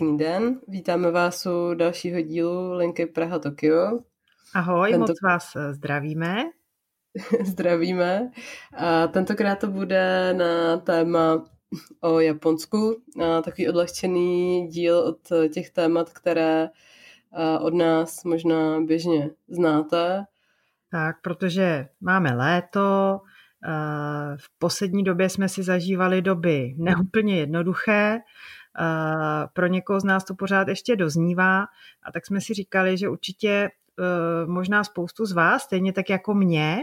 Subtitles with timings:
[0.00, 4.00] Pěkný den, vítáme vás u dalšího dílu Linky Praha Tokio.
[4.54, 5.00] Ahoj, Tento...
[5.00, 6.36] moc vás eh, zdravíme.
[7.44, 8.30] zdravíme.
[8.76, 11.44] A tentokrát to bude na téma
[12.00, 13.02] o Japonsku.
[13.24, 15.18] A takový odlehčený díl od
[15.52, 16.68] těch témat, které
[17.60, 20.24] od nás možná běžně znáte.
[20.90, 23.20] Tak, protože máme léto,
[24.36, 28.20] v poslední době jsme si zažívali doby neúplně jednoduché,
[29.52, 31.66] pro někoho z nás to pořád ještě doznívá
[32.02, 33.70] a tak jsme si říkali, že určitě e,
[34.46, 36.78] možná spoustu z vás, stejně tak jako mě,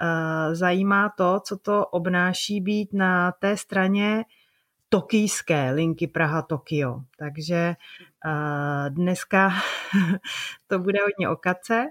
[0.00, 4.24] e, zajímá to, co to obnáší být na té straně
[4.88, 7.00] tokijské linky Praha-Tokio.
[7.18, 7.74] Takže
[8.88, 9.52] dneska
[10.66, 11.86] to bude hodně o kace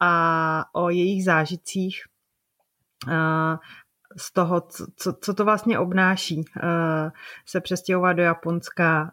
[0.00, 2.04] a o jejich zážitcích
[4.16, 4.60] z toho,
[4.96, 6.44] co, co to vlastně obnáší
[7.46, 9.12] se přestěhovat do Japonska,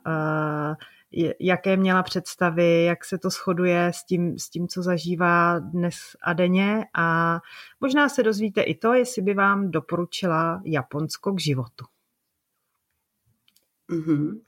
[1.40, 6.34] jaké měla představy, jak se to shoduje s tím, s tím, co zažívá dnes a
[6.34, 7.40] denně a
[7.82, 11.86] možná se dozvíte i to, jestli by vám doporučila Japonsko k životu.
[13.90, 14.42] Mm-hmm.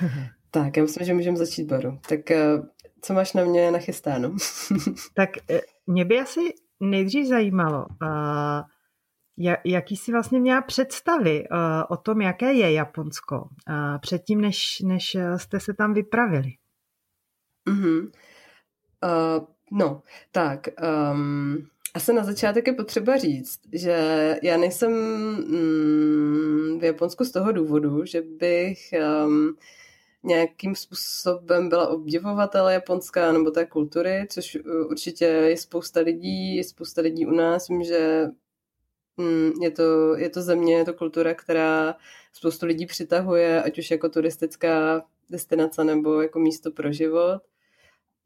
[0.50, 1.98] tak, já myslím, že můžeme začít, Baru.
[2.08, 2.62] Tak eh,
[3.00, 4.36] co máš na mě nachystáno?
[5.14, 6.40] tak eh, mě by asi
[6.80, 8.08] nejdřív zajímalo, uh,
[9.64, 11.56] jaký si vlastně měla představy uh,
[11.88, 16.48] o tom, jaké je Japonsko uh, předtím, než, než jste se tam vypravili?
[17.68, 18.10] Mm-hmm.
[19.04, 20.68] Uh, no, tak
[21.12, 23.96] um, asi na začátek je potřeba říct, že
[24.42, 28.78] já nejsem mm, v Japonsku z toho důvodu, že bych
[29.26, 29.56] um,
[30.24, 34.58] nějakým způsobem byla obdivovatel Japonska nebo té kultury, což
[34.90, 37.68] určitě je spousta lidí, je spousta lidí u nás.
[37.68, 38.26] Vím, že
[39.60, 41.94] je to, je to země, je to kultura, která
[42.32, 47.42] spoustu lidí přitahuje, ať už jako turistická destinace nebo jako místo pro život.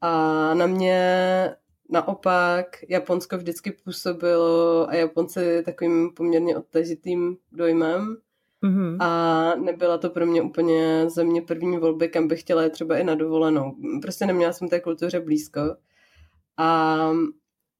[0.01, 1.55] A na mě
[1.89, 8.17] naopak Japonsko vždycky působilo a Japonci takovým poměrně odtažitým dojmem.
[8.63, 8.97] Mm-hmm.
[8.99, 13.15] A nebyla to pro mě úplně země první volby, kam bych chtěla třeba i na
[13.15, 13.75] dovolenou.
[14.01, 15.61] Prostě neměla jsem té kultuře blízko.
[16.57, 16.97] A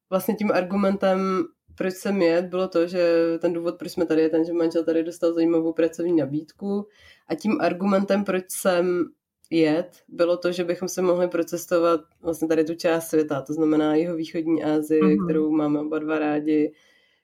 [0.09, 1.43] vlastně tím argumentem
[1.77, 4.83] proč jsem jet, bylo to, že ten důvod, proč jsme tady, je ten, že manžel
[4.83, 6.88] tady dostal zajímavou pracovní nabídku
[7.27, 9.05] a tím argumentem, proč jsem
[9.49, 13.95] jet, bylo to, že bychom se mohli procestovat vlastně tady tu část světa, to znamená
[13.95, 15.25] jeho východní Asii, mm-hmm.
[15.25, 16.73] kterou máme oba dva rádi,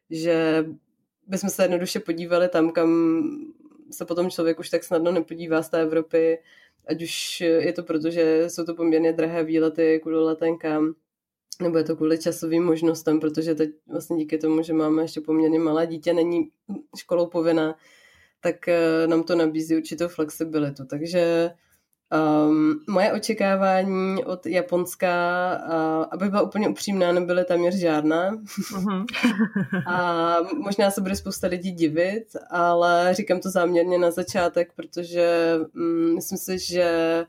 [0.10, 0.66] že
[1.28, 3.22] bychom se jednoduše podívali tam, kam
[3.92, 6.40] se potom člověk už tak snadno nepodívá z té Evropy,
[6.88, 10.94] ať už je to proto, že jsou to poměrně drahé výlety kvůli letenkám,
[11.62, 15.60] nebo je to kvůli časovým možnostem, protože teď vlastně díky tomu, že máme ještě poměrně
[15.60, 16.50] malé dítě, není
[16.98, 17.76] školou povinná,
[18.42, 20.86] tak eh, nám to nabízí určitou flexibilitu.
[20.86, 21.52] Takže
[22.48, 25.14] um, moje očekávání od Japonska,
[25.66, 28.32] uh, aby byla úplně upřímná, nebyly téměř žádná.
[28.36, 29.06] Uh-huh.
[29.88, 36.16] a možná se bude spousta lidí divit, ale říkám to záměrně na začátek, protože um,
[36.16, 37.26] myslím si, že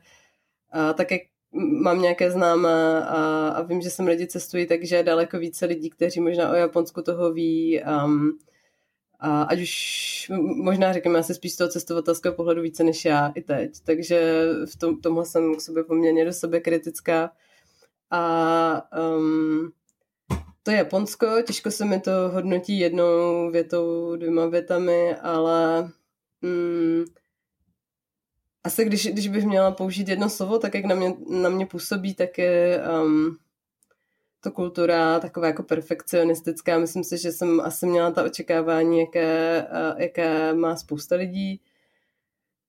[0.75, 1.21] uh, tak jak
[1.55, 6.21] mám nějaké známé a, a vím, že sem lidi cestují, takže daleko více lidí, kteří
[6.21, 7.81] možná o Japonsku toho ví.
[8.05, 8.37] Um,
[9.19, 10.31] a ať už
[10.63, 13.71] možná řekněme asi spíš z toho cestovatelského pohledu více než já i teď.
[13.83, 17.31] Takže v tom, tomhle jsem k sobě poměrně do sebe kritická.
[18.11, 18.81] A
[19.17, 19.71] um,
[20.63, 25.91] to Japonsko, těžko se mi to hodnotí jednou větou, dvěma větami, ale
[26.43, 27.05] um,
[28.65, 32.13] asi když, když bych měla použít jedno slovo, tak jak na mě, na mě působí,
[32.15, 33.37] tak je um,
[34.43, 36.79] to kultura taková jako perfekcionistická.
[36.79, 41.61] Myslím si, že jsem asi měla ta očekávání, jaké, uh, jaké má spousta lidí.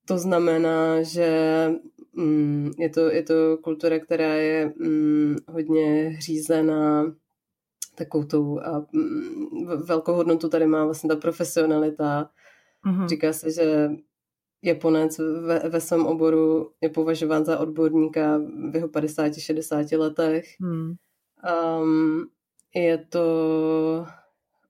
[0.06, 1.70] To znamená, že
[2.16, 7.14] um, je, to, je to kultura, která je um, hodně hřízená
[7.94, 12.30] takovou tou a, um, velkou hodnotu tady má vlastně ta profesionalita.
[12.86, 13.08] Mm-hmm.
[13.08, 13.90] Říká se, že
[14.62, 18.38] Japonec ve, ve svém oboru je považován za odborníka
[18.70, 20.60] v jeho 50-60 letech.
[20.60, 20.94] Hmm.
[21.80, 22.26] Um,
[22.74, 23.26] je to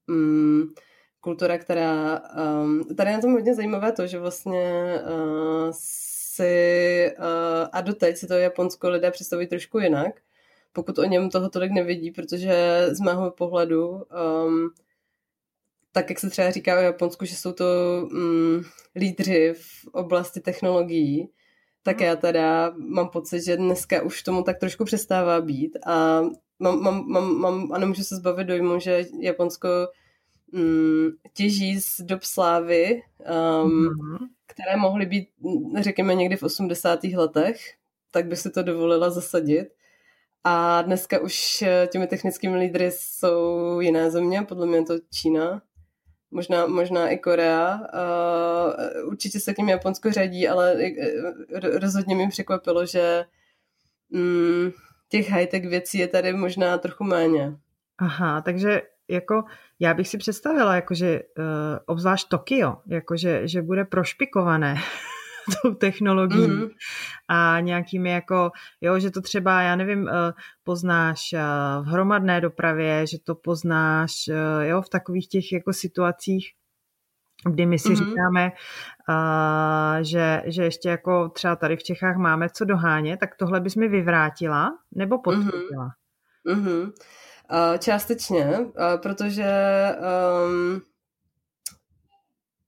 [0.08, 0.74] um,
[1.20, 2.22] kultura, která...
[2.62, 7.12] Um, tady je na tom hodně zajímavé to, že vlastně uh, si...
[7.18, 10.20] Uh, a doteď si to Japonsko lidé představují trošku jinak,
[10.72, 14.70] pokud o něm toho tolik nevidí, protože z mého pohledu um,
[15.96, 17.64] tak jak se třeba říká o Japonsku, že jsou to
[18.12, 18.62] mm,
[18.96, 21.28] lídři v oblasti technologií,
[21.82, 26.22] tak já teda mám pocit, že dneska už tomu tak trošku přestává být a
[26.58, 29.68] mám, mám, mám, mám a nemůžu se zbavit dojmu, že Japonsko
[30.52, 34.18] mm, těží z dob slávy, um, mm-hmm.
[34.46, 35.28] které mohly být,
[35.80, 37.04] řekněme, někdy v 80.
[37.04, 37.60] letech,
[38.10, 39.68] tak by si to dovolila zasadit.
[40.44, 45.62] A dneska už těmi technickými lídry jsou jiné země, podle mě je to Čína,
[46.36, 47.80] možná, možná i Korea.
[47.80, 50.76] Uh, určitě se k ním Japonsko řadí, ale
[51.80, 53.24] rozhodně mi překvapilo, že
[54.08, 54.72] um,
[55.08, 57.56] těch high-tech věcí je tady možná trochu méně.
[57.98, 59.44] Aha, takže jako
[59.80, 61.44] já bych si představila, jakože uh,
[61.86, 64.76] obzvlášť Tokio, jakože že bude prošpikované
[65.62, 66.70] tou technologií mm-hmm.
[67.28, 68.50] a nějakými jako,
[68.80, 70.10] jo, že to třeba, já nevím, uh,
[70.64, 76.52] poznáš uh, v hromadné dopravě, že to poznáš, uh, jo, v takových těch jako situacích,
[77.50, 78.08] kdy my si mm-hmm.
[78.08, 78.52] říkáme,
[79.08, 83.76] uh, že, že ještě jako třeba tady v Čechách máme co dohánět, tak tohle bys
[83.76, 85.90] mi vyvrátila nebo potvrdila?
[86.48, 86.64] Mm-hmm.
[86.64, 86.92] Mm-hmm.
[87.52, 88.72] Uh, částečně, uh,
[89.02, 89.46] protože
[90.46, 90.80] um,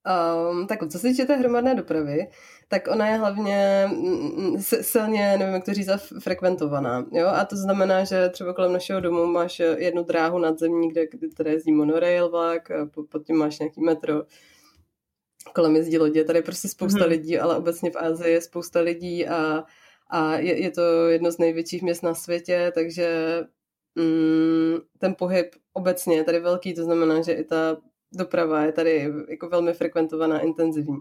[0.09, 2.29] um, tak co se týče té hromadné dopravy,
[2.69, 5.89] tak ona je hlavně mm, mm, silně, nevím jak to říct,
[6.21, 7.07] frekventovaná.
[7.13, 7.27] Jo?
[7.27, 11.07] A to znamená, že třeba kolem našeho domu máš jednu dráhu nadzemní, kde,
[11.37, 12.69] kde jezdí monorail vlak,
[13.11, 14.23] pod tím máš nějaký metro,
[15.55, 17.11] kolem jezdí lodě, tady je prostě spousta hmm.
[17.11, 19.65] lidí, ale obecně v Ázii je spousta lidí a,
[20.11, 23.39] a je, je to jedno z největších měst na světě, takže
[23.95, 27.77] mm, ten pohyb obecně je tady velký, to znamená, že i ta
[28.13, 30.97] doprava je tady jako velmi frekventovaná, intenzivní.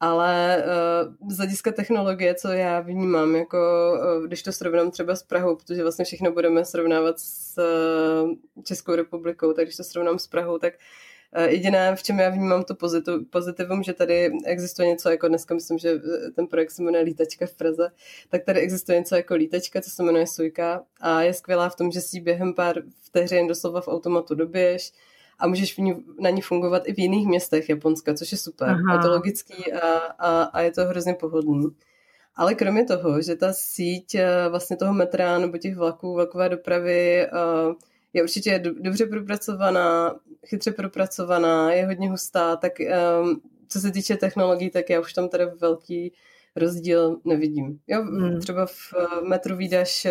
[0.00, 0.64] Ale
[1.20, 3.58] uh, z hlediska technologie, co já vnímám, jako
[4.18, 8.94] uh, když to srovnám třeba s Prahou, protože vlastně všechno budeme srovnávat s uh, Českou
[8.94, 10.74] republikou, tak když to srovnám s Prahou, tak
[11.48, 15.78] jediné, v čem já vnímám to pozitiv, pozitivum, že tady existuje něco jako dneska, myslím,
[15.78, 16.00] že
[16.36, 17.90] ten projekt se jmenuje Lítačka v Praze,
[18.28, 21.90] tak tady existuje něco jako Lítačka, co se jmenuje Sujka a je skvělá v tom,
[21.90, 24.92] že si během pár vteřin doslova v automatu doběž
[25.38, 28.68] a můžeš v ní, na ní fungovat i v jiných městech Japonska, což je super.
[28.68, 28.94] Aha.
[28.94, 29.88] Je to logický a,
[30.18, 31.68] a, a je to hrozně pohodlný.
[32.36, 37.26] Ale kromě toho, že ta síť eh, vlastně toho metra nebo těch vlaků, vlakové dopravy
[38.14, 40.14] je určitě dobře propracovaná,
[40.46, 42.72] chytře propracovaná, je hodně hustá, tak
[43.22, 46.12] um, co se týče technologií, tak já už tam tady velký
[46.56, 47.78] rozdíl nevidím.
[47.86, 48.40] Jo, hmm.
[48.40, 50.06] třeba v uh, metru vydáš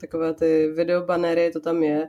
[0.00, 2.08] takové ty videobanery, to tam je.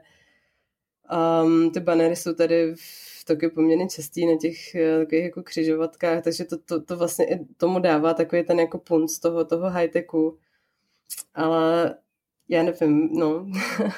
[1.11, 6.23] Um, ty banery jsou tady v Tokiu poměrně častý na těch uh, takových jako křižovatkách,
[6.23, 10.37] takže to, to, to vlastně i tomu dává takový ten jako punc toho, toho high-techu.
[11.33, 11.95] Ale
[12.49, 13.45] já nevím, no.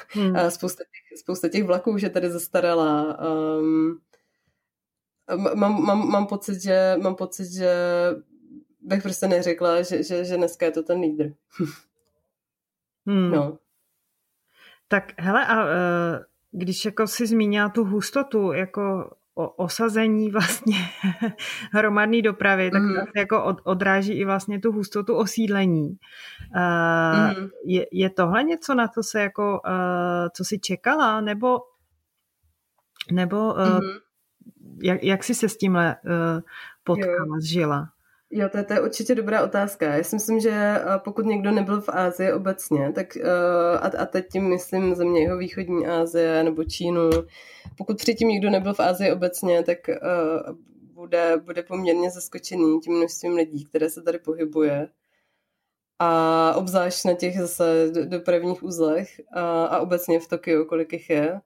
[0.08, 0.36] Hmm.
[0.50, 3.18] spousta, těch, spousta těch vlaků, že tady zastarala.
[3.58, 4.00] Um,
[5.54, 7.74] mám, mám, mám, pocit, že, mám pocit, že
[8.80, 11.32] bych prostě neřekla, že, že, že dneska je to ten lídr.
[13.06, 13.30] hmm.
[13.30, 13.58] No.
[14.88, 15.70] Tak hele, a uh,
[16.56, 20.76] když jako si zmínila tu hustotu, jako o osazení vlastně
[21.72, 22.94] hromadné dopravy, tak mm.
[22.94, 25.98] to jako od, odráží i vlastně tu hustotu osídlení.
[26.56, 27.48] Uh, mm.
[27.64, 31.58] je, je tohle něco, na to se jako, uh, co si čekala, nebo
[33.12, 33.98] nebo uh, mm.
[34.82, 36.40] jak, jak jsi se s tímhle uh,
[36.84, 37.88] potkala, zžila?
[38.30, 39.94] Jo, to je, to je určitě dobrá otázka.
[39.94, 43.22] Já si myslím, že eh, pokud někdo nebyl v Ázii obecně, tak eh,
[43.78, 47.10] a, a teď tím myslím země jeho východní Asie nebo Čínu,
[47.76, 49.98] pokud předtím někdo nebyl v Ázii obecně, tak eh,
[50.94, 54.88] bude, bude poměrně zaskočený tím množstvím lidí, které se tady pohybuje.
[55.98, 61.40] A obzvlášť na těch zase dopravních uzlech a, a obecně v Tokiu, kolik jich je.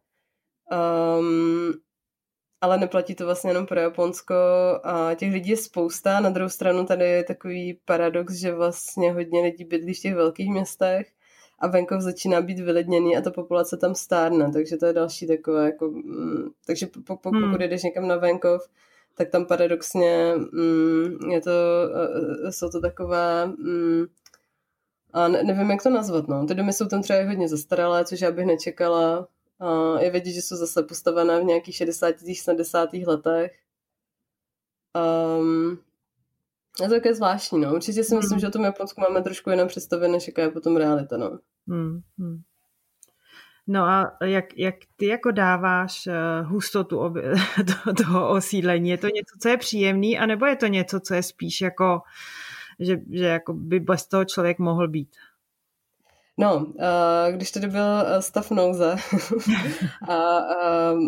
[1.18, 1.72] Um,
[2.60, 4.34] ale neplatí to vlastně jenom pro Japonsko
[4.84, 6.20] a těch lidí je spousta.
[6.20, 10.50] Na druhou stranu tady je takový paradox, že vlastně hodně lidí bydlí v těch velkých
[10.50, 11.06] městech
[11.58, 15.66] a venkov začíná být vyledněný a ta populace tam stárne, takže to je další takové,
[15.66, 17.42] jako, mm, takže po, po, hmm.
[17.42, 18.68] pokud jdeš někam na venkov,
[19.14, 21.50] tak tam paradoxně mm, je to,
[22.46, 24.04] e, jsou to takové mm,
[25.12, 26.46] a ne, nevím, jak to nazvat, no.
[26.46, 29.28] Ty domy jsou tam třeba hodně zastaralé, což já bych nečekala,
[29.98, 32.14] je vidět, že jsou zase postavené v nějakých 60.
[32.34, 32.88] 70.
[32.92, 33.52] letech.
[35.38, 35.78] Um,
[36.82, 37.74] je to také zvláštní, no.
[37.74, 38.40] Určitě si myslím, hmm.
[38.40, 41.38] že o tom Japonsku máme trošku jiné představy, než jaká je potom realita, no.
[41.68, 42.00] Hmm.
[42.18, 42.40] Hmm.
[43.66, 47.22] No a jak, jak ty jako dáváš uh, hustotu obě,
[47.84, 48.90] to, toho osídlení?
[48.90, 52.00] Je to něco, co je příjemný, anebo je to něco, co je spíš jako,
[52.80, 55.16] že, že jako by bez toho člověk mohl být?
[56.40, 58.96] No, uh, když tady byl eh, stav nouze
[60.08, 60.40] a
[60.92, 61.00] uh,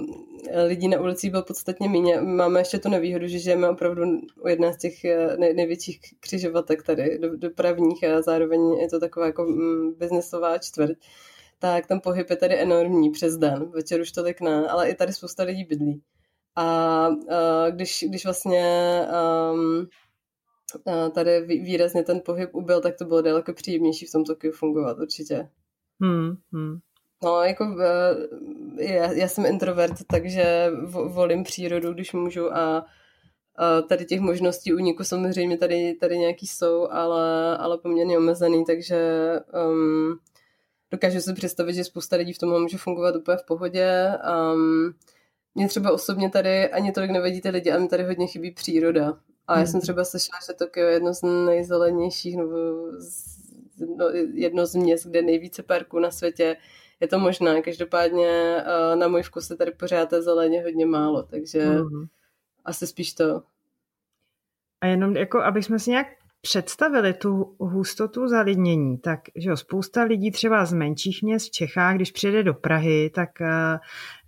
[0.67, 4.03] lidí na ulicích byl podstatně méně, máme ještě tu nevýhodu, že žijeme opravdu
[4.45, 4.95] u jedné z těch
[5.39, 10.99] nej, největších křižovatek tady, do, dopravních a zároveň je to taková jako mm, biznesová čtvrť,
[11.59, 15.12] tak ten pohyb je tady enormní přes den, večer už tolik ne, ale i tady
[15.12, 16.03] spousta lidí bydlí.
[16.57, 17.09] A
[17.71, 19.01] když, když vlastně
[19.53, 19.87] um,
[21.14, 25.49] tady výrazně ten pohyb ubyl, tak to bylo daleko příjemnější v tom Tokiu fungovat, určitě.
[26.00, 26.79] Hmm, hmm.
[27.25, 27.76] No, jako
[28.79, 30.71] já, já jsem introvert, takže
[31.07, 32.87] volím přírodu, když můžu a,
[33.88, 39.31] tady těch možností úniku samozřejmě tady, tady nějaký jsou, ale, ale poměrně omezený, takže
[39.69, 40.19] um,
[40.91, 44.12] dokážu si představit, že spousta lidí v tom může fungovat úplně v pohodě.
[44.55, 44.95] Um,
[45.55, 49.19] mě třeba osobně tady ani tolik nevedí ty lidi, ale mi tady hodně chybí příroda.
[49.49, 49.81] A já jsem mhm.
[49.81, 52.57] třeba slyšela, že Tokio je jedno z nejzelenějších, nebo
[52.99, 53.39] z,
[53.97, 56.57] no, jedno z měst, kde nejvíce parků na světě.
[57.01, 61.23] Je to možné, každopádně uh, na můj vkus je tady pořád té zeleně hodně málo,
[61.23, 62.09] takže mm-hmm.
[62.65, 63.43] asi spíš to.
[64.81, 66.07] A jenom jako, aby jsme si nějak
[66.43, 71.95] představili tu hustotu zalidnění, tak že jo, spousta lidí třeba z menších měst v Čechách,
[71.95, 73.47] když přijede do Prahy, tak uh,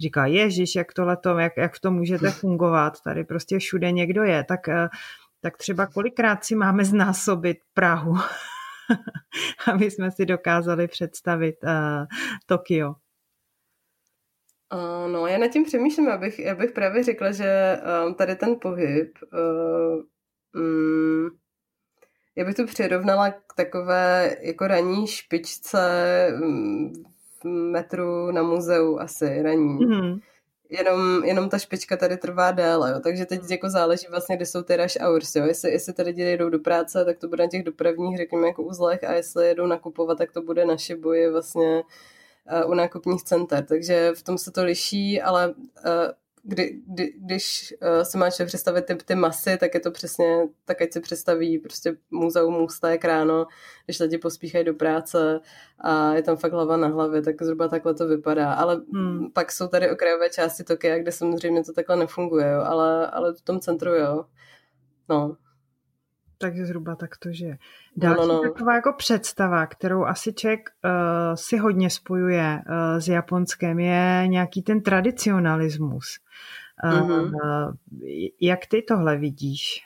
[0.01, 4.23] říká, ježiš, jak to leto, jak, jak v tom můžete fungovat, tady prostě všude někdo
[4.23, 4.89] je, tak, uh,
[5.41, 8.17] tak třeba kolikrát si máme znásobit Prahu,
[9.73, 11.71] aby jsme si dokázali představit uh,
[12.47, 12.95] Tokio.
[14.73, 18.57] Uh, no, já nad tím přemýšlím, abych, já bych právě řekla, že um, tady ten
[18.61, 20.03] pohyb uh,
[20.63, 21.31] um,
[22.37, 26.93] já bych to přirovnala k takové jako ranní špičce mm,
[27.41, 29.79] v metru na muzeu asi raní.
[29.79, 30.21] Mm-hmm.
[30.71, 33.01] Jenom, jenom ta špička tady trvá déle, jo.
[33.01, 35.45] takže teď jako záleží vlastně, kde jsou ty rush hours, jo.
[35.45, 38.63] Jestli, jestli tady lidi jdou do práce, tak to bude na těch dopravních, řekněme, jako
[38.63, 41.83] uzlech a jestli jedou nakupovat, tak to bude na Shibuji vlastně
[42.65, 45.55] uh, u nákupních center, takže v tom se to liší, ale uh,
[46.45, 50.83] kdy, kdy, když uh, si máš představit ty, ty masy, tak je to přesně, tak
[50.83, 53.47] ať si představí prostě muzeum můstek ráno,
[53.85, 55.41] když lidi pospíchají do práce
[55.79, 58.53] a je tam fakt hlava na hlavě, tak zhruba takhle to vypadá.
[58.53, 59.31] Ale hmm.
[59.33, 63.41] pak jsou tady okrajové části Tokia, kde samozřejmě to takhle nefunguje, jo, ale, ale v
[63.41, 64.25] tom centru jo.
[65.09, 65.37] No,
[66.45, 67.57] takže zhruba tak to, že
[67.97, 68.53] další no, no, no.
[68.53, 74.63] taková jako představa, kterou asi člověk uh, si hodně spojuje uh, s Japonskem, je nějaký
[74.63, 76.19] ten tradicionalismus.
[76.85, 77.33] Uh, mm-hmm.
[77.35, 77.75] uh,
[78.41, 79.83] jak ty tohle vidíš?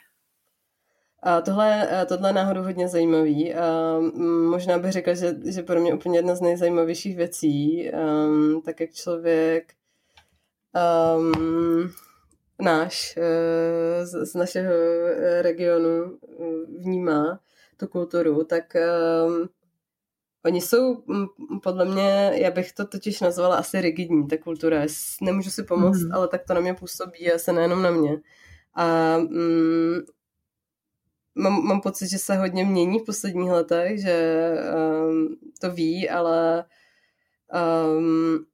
[1.23, 3.53] A tohle, tohle je náhodou hodně zajímavý.
[3.53, 3.99] A
[4.49, 8.91] možná bych řekla, že, že pro mě úplně jedna z nejzajímavějších věcí, um, tak jak
[8.91, 9.73] člověk
[11.17, 11.91] um,
[12.61, 16.45] náš eh, z, našeho eh, regionu eh,
[16.79, 17.39] vnímá
[17.77, 18.75] tu kulturu, tak
[19.27, 19.49] um,
[20.45, 21.27] oni jsou mm,
[21.63, 24.81] podle mě, já bych to totiž nazvala asi rigidní, ta kultura.
[25.21, 26.13] Nemůžu si pomoct, mm.
[26.13, 28.21] ale tak to na mě působí a se nejenom na mě.
[28.73, 30.01] A um,
[31.35, 34.53] mám, mám pocit, že se hodně mění v posledních letech, že
[35.07, 36.65] um, to ví, ale
[37.93, 38.45] um,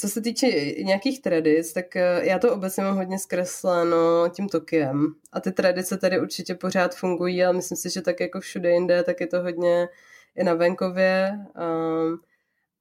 [0.00, 0.46] co se týče
[0.82, 5.14] nějakých tradic, tak eh, já to obecně mám hodně zkresleno tím Tokiem.
[5.32, 9.02] A ty tradice tady určitě pořád fungují, ale myslím si, že tak jako všude jinde,
[9.02, 9.88] tak je to hodně
[10.36, 11.32] i na venkově.
[11.56, 12.20] Um,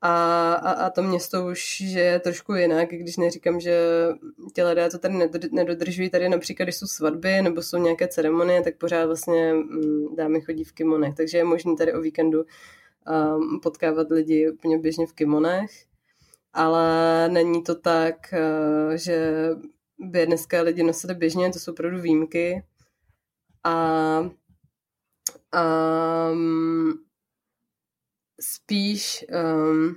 [0.02, 3.80] a, a, a to město už že je trošku jinak, když neříkám, že
[4.56, 6.10] ti lidé to tady nedodržují.
[6.10, 10.64] Tady například, když jsou svatby nebo jsou nějaké ceremonie, tak pořád vlastně mm, dámy chodí
[10.64, 11.16] v kimonech.
[11.16, 15.89] Takže je možné tady o víkendu um, potkávat lidi úplně běžně v kimonech
[16.60, 19.50] ale není to tak, eh, že
[20.00, 22.64] by dneska lidi nosili běžně, to jsou opravdu výjimky.
[23.64, 24.20] A
[26.32, 26.94] um,
[28.42, 29.96] spíš um,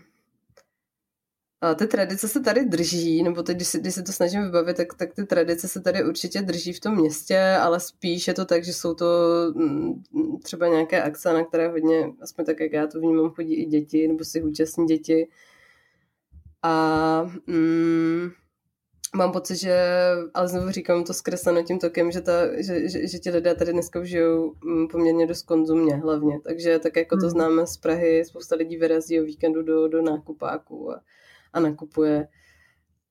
[1.60, 4.76] a ty tradice se tady drží, nebo teď, když si, když si to snažím vybavit,
[4.76, 8.44] tak, tak ty tradice se tady určitě drží v tom městě, ale spíš je to
[8.44, 9.06] tak, že jsou to
[9.54, 10.02] mm,
[10.42, 14.08] třeba nějaké akce, na které hodně, aspoň tak, jak já to vnímám, chodí i děti,
[14.08, 15.28] nebo si účastní děti.
[16.62, 18.30] A mm,
[19.16, 19.76] mám pocit, že,
[20.34, 23.72] ale znovu říkám to zkresleno tím tokem, že, ta, že, že, že ti lidé tady
[23.72, 26.40] dneska už žijou mm, poměrně dost konzumně hlavně.
[26.40, 27.30] Takže tak jako to hmm.
[27.30, 31.00] známe z Prahy, spousta lidí vyrazí o víkendu do, do nákupáků a,
[31.52, 32.28] a nakupuje.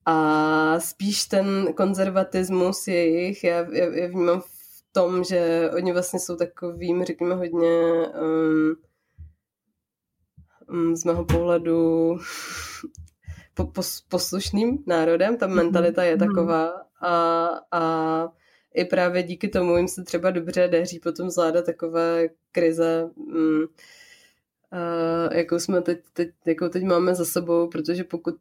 [0.05, 6.35] A spíš ten konzervatismus jejich, já, já, já vnímám v tom, že oni vlastně jsou
[6.35, 7.91] takovým, řekněme, hodně
[10.69, 12.17] um, z mého pohledu
[13.73, 16.27] pos, poslušným národem, ta mentalita je mhm.
[16.27, 17.81] taková a, a
[18.73, 23.63] i právě díky tomu jim se třeba dobře daří potom zvládat takové krize, mm,
[25.31, 28.35] jakou jsme teď, teď, jakou teď máme za sebou, protože pokud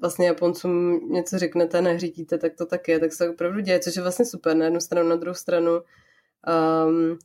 [0.00, 4.02] vlastně Japoncům něco řeknete, nehřítíte, tak to tak je, tak se opravdu děje, což je
[4.02, 7.18] vlastně super na jednu stranu, na druhou stranu um,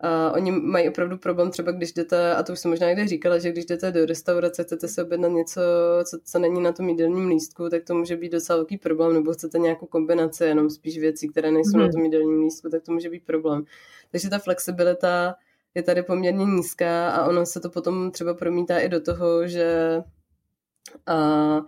[0.00, 3.38] a oni mají opravdu problém třeba, když jdete, a to už jsem možná někde říkala,
[3.38, 5.60] že když jdete do restaurace, chcete si objednat něco,
[6.04, 9.32] co, co není na tom jídelním lístku, tak to může být docela velký problém, nebo
[9.32, 11.80] chcete nějakou kombinaci jenom spíš věcí, které nejsou hmm.
[11.80, 11.92] na mhm.
[11.92, 13.64] tom jídelním lístku, tak to může být problém.
[14.10, 15.34] Takže ta flexibilita
[15.74, 20.00] je tady poměrně nízká a ono se to potom třeba promítá i do toho, že
[21.06, 21.60] a,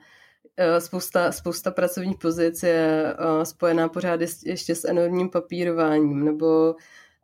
[0.79, 6.75] spousta, spousta pracovních pozic je spojená pořád ještě s enormním papírováním, nebo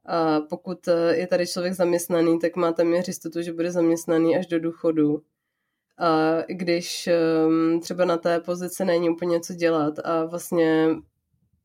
[0.07, 4.47] a pokud e, je tady člověk zaměstnaný, tak má tam jistotu, že bude zaměstnaný až
[4.47, 5.23] do důchodu.
[5.99, 7.09] A když
[7.83, 10.89] třeba na té pozici není úplně co dělat a vlastně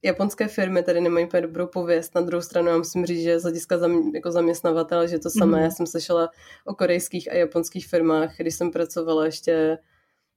[0.03, 2.15] japonské firmy tady nemají úplně dobrou pověst.
[2.15, 5.57] Na druhou stranu já musím říct, že z hlediska zam, jako zaměstnavatel, že to samé.
[5.57, 5.63] Mm.
[5.63, 6.29] Já jsem slyšela
[6.65, 9.77] o korejských a japonských firmách, když jsem pracovala ještě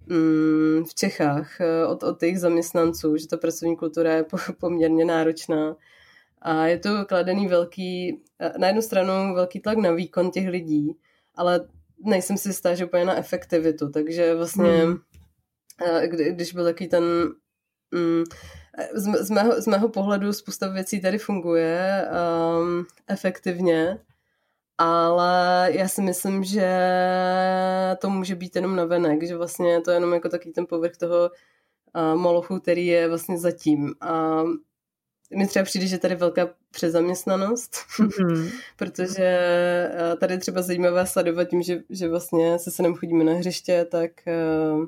[0.07, 5.05] mm, v Čechách e, od, od těch zaměstnanců, že ta pracovní kultura je po, poměrně
[5.05, 5.77] náročná.
[6.43, 10.97] A je to kladený velký, e, na jednu stranu velký tlak na výkon těch lidí,
[11.35, 11.61] ale
[12.05, 14.99] nejsem si jistá, že úplně na efektivitu, takže vlastně, hmm.
[16.07, 17.05] kdy, když byl takový ten,
[17.91, 18.25] mm,
[18.95, 22.09] z, z, mého, z mého pohledu spousta věcí tady funguje
[22.61, 23.99] um, efektivně,
[24.79, 26.71] ale já si myslím, že
[27.99, 31.31] to může být jenom navenek, že vlastně to je jenom jako takový ten povrch toho
[31.95, 33.95] uh, molochu, který je vlastně zatím.
[34.01, 34.43] A
[35.37, 38.51] mi třeba přijde, že tady velká přezaměstnanost, mm-hmm.
[38.77, 43.33] protože eh, tady je třeba zajímavé sledovat tím, že, že vlastně se synem chodíme na
[43.33, 44.87] hřiště, tak uh,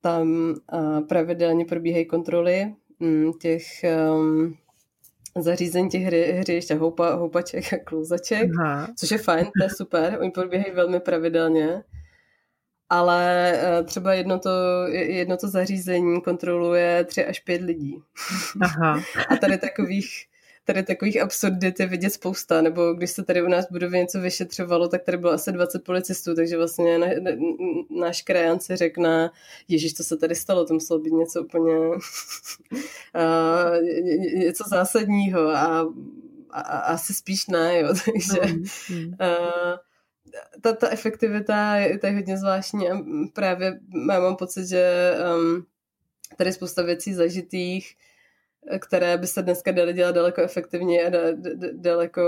[0.00, 3.64] tam uh, pravidelně probíhají kontroly um, těch
[5.38, 8.88] zařízení těch hry, hřišť a houpa, houpaček a klouzaček, Aha.
[8.96, 11.82] což je fajn, to je super, oni probíhají velmi pravidelně
[12.94, 14.50] ale eh, třeba jedno to,
[14.92, 18.02] jedno to zařízení kontroluje tři až pět lidí.
[18.60, 19.00] Aha.
[19.28, 20.26] A tady takových
[20.66, 24.20] tady takových absurdit je vidět spousta, nebo když se tady u nás v budově něco
[24.20, 27.30] vyšetřovalo, tak tady bylo asi 20 policistů, takže vlastně na, na,
[28.00, 29.30] náš krajan si řekne,
[29.68, 31.98] ježiš, co se tady stalo, to muselo být něco úplně uh,
[34.34, 35.92] něco zásadního a,
[36.50, 39.76] a, a asi spíš ne, jo, takže uh,
[40.60, 42.98] ta, ta efektivita je, je hodně zvláštní a
[43.32, 45.66] právě já mám pocit, že um,
[46.36, 47.94] tady je spousta věcí zažitých,
[48.78, 52.22] které by se dneska daly dělat daleko efektivněji a da, da, daleko,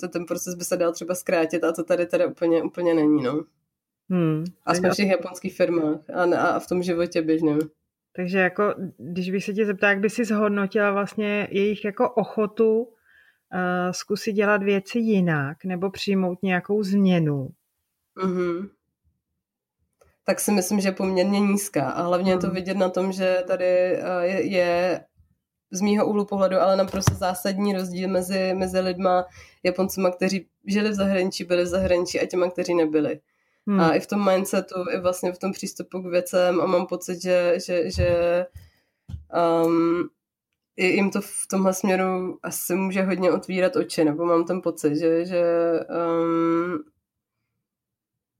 [0.00, 3.22] to, ten proces by se dal třeba zkrátit a to tady tady úplně, úplně není,
[3.22, 3.44] no.
[4.10, 4.44] Hmm.
[4.66, 7.58] Aspoň v těch japonských firmách a, a v tom životě běžném.
[8.12, 12.82] Takže jako, když bych se tě zeptala, jak by si zhodnotila vlastně jejich jako ochotu
[12.82, 12.97] uh,
[13.90, 17.48] zkusit dělat věci jinak nebo přijmout nějakou změnu?
[18.16, 18.68] Mm-hmm.
[20.24, 22.54] Tak si myslím, že je poměrně nízká a hlavně je to hmm.
[22.54, 25.00] vidět na tom, že tady uh, je, je
[25.70, 29.24] z mýho úhlu pohledu ale naprosto zásadní rozdíl mezi, mezi lidma
[29.62, 33.20] Japoncema, kteří žili v zahraničí, byli v zahraničí a těma, kteří nebyli.
[33.66, 33.80] Hmm.
[33.80, 37.22] A i v tom mindsetu, i vlastně v tom přístupu k věcem a mám pocit,
[37.22, 38.46] že, že, že
[39.64, 40.08] um,
[40.86, 45.24] jim to v tomhle směru asi může hodně otvírat oči, nebo mám ten pocit, že,
[45.24, 45.42] že
[45.90, 46.84] um,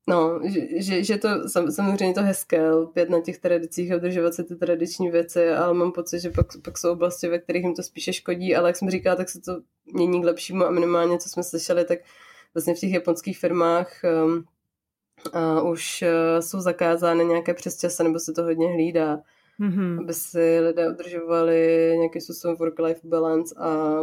[0.08, 4.44] No, že, že, že to samozřejmě to hezké, lpět na těch tradicích a udržovat si
[4.44, 7.82] ty tradiční věci, ale mám pocit, že pak, pak jsou oblasti, ve kterých jim to
[7.82, 11.28] spíše škodí, ale jak jsem říkala, tak se to mění k lepšímu a minimálně, co
[11.28, 11.98] jsme slyšeli, tak
[12.54, 14.44] vlastně v těch japonských firmách um,
[15.34, 19.18] uh, už uh, jsou zakázány nějaké přesčasy, nebo se to hodně hlídá
[19.60, 20.00] mm-hmm.
[20.00, 24.00] aby si lidé udržovali nějaký způsobem work-life balance a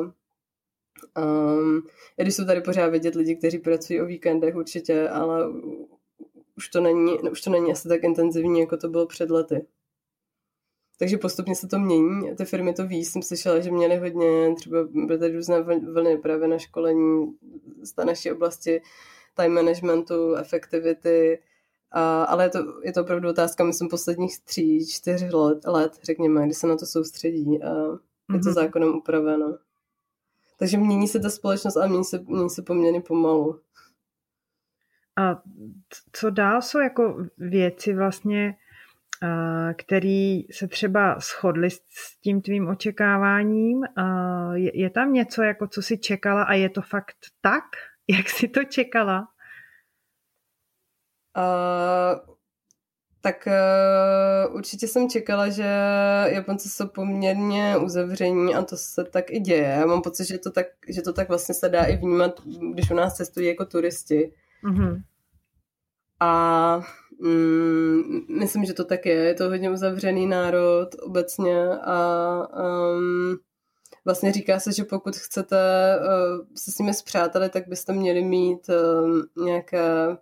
[1.17, 1.83] um,
[2.17, 5.47] i když jsou tady pořád vidět lidi, kteří pracují o víkendech určitě, ale
[6.57, 9.65] už to není, už to není asi tak intenzivní, jako to bylo před lety.
[10.99, 14.87] Takže postupně se to mění, ty firmy to ví, jsem slyšela, že měly hodně, třeba
[14.93, 17.37] byly tady různé vlny právě na školení
[17.83, 18.81] z té naší oblasti
[19.33, 21.39] time managementu, efektivity,
[21.91, 26.45] a, ale je to, je to opravdu otázka, myslím, posledních tří, čtyř let, let, řekněme,
[26.45, 27.69] kdy se na to soustředí a
[28.33, 28.53] je to mm-hmm.
[28.53, 29.57] zákonem upraveno.
[30.59, 33.59] Takže mění se ta společnost a mění se, mění se poměrně pomalu.
[35.17, 35.41] A
[36.11, 38.55] co dál jsou jako věci vlastně,
[39.77, 43.83] které se třeba shodly s tím tvým očekáváním?
[44.53, 47.63] Je, je tam něco, jako co si čekala a je to fakt tak,
[48.07, 49.27] jak si to čekala?
[51.37, 52.35] Uh,
[53.21, 55.67] tak uh, určitě jsem čekala, že
[56.25, 59.67] Japonci jsou poměrně uzavření a to se tak i děje.
[59.79, 62.41] Já mám pocit, že to tak, že to tak vlastně se dá i vnímat,
[62.73, 64.33] když u nás cestují jako turisti.
[64.63, 65.01] Mm-hmm.
[66.19, 66.81] A
[67.21, 68.01] mm,
[68.39, 69.15] myslím, že to tak je.
[69.15, 73.37] Je to hodně uzavřený národ obecně a um,
[74.05, 75.57] vlastně říká se, že pokud chcete
[75.99, 80.17] uh, se s nimi zpřátelit, tak byste měli mít uh, nějaké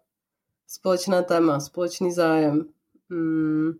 [0.74, 2.66] společné téma, společný zájem.
[3.10, 3.72] Mm.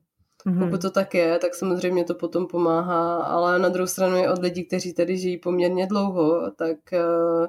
[0.46, 0.66] Mm-hmm.
[0.66, 4.42] Pokud to tak je, tak samozřejmě to potom pomáhá, ale na druhou stranu je od
[4.42, 7.48] lidí, kteří tady žijí poměrně dlouho, tak uh,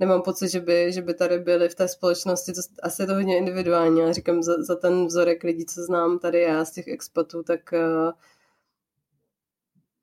[0.00, 3.14] nemám pocit, že by, že by tady byli v té společnosti, to, asi je to
[3.14, 6.88] hodně individuální, já říkám za, za ten vzorek lidí, co znám tady já z těch
[6.88, 8.12] expatů, tak uh,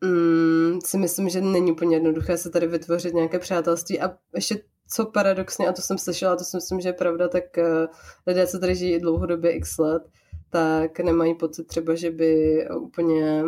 [0.10, 5.06] mm, si myslím, že není úplně jednoduché se tady vytvořit nějaké přátelství a ještě co
[5.06, 7.88] paradoxně, a to jsem slyšela, to si myslím, že je pravda, tak uh,
[8.28, 10.04] lidé, co tady žijí dlouhodobě x let,
[10.50, 13.44] tak nemají pocit třeba, že by úplně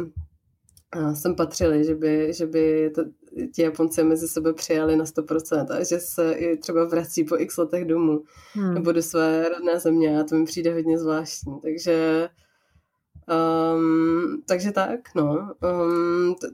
[0.95, 3.03] uh, sem patřili, že by, že by to,
[3.53, 7.57] ti Japonci mezi sebe přijali na 100% a že se i třeba vrací po x
[7.57, 8.23] letech domů
[8.53, 8.73] hmm.
[8.73, 11.59] nebo do své rodné země a to mi přijde hodně zvláštní.
[11.61, 12.29] Takže
[13.75, 15.53] um, takže tak, no.
[15.63, 16.47] Um, t-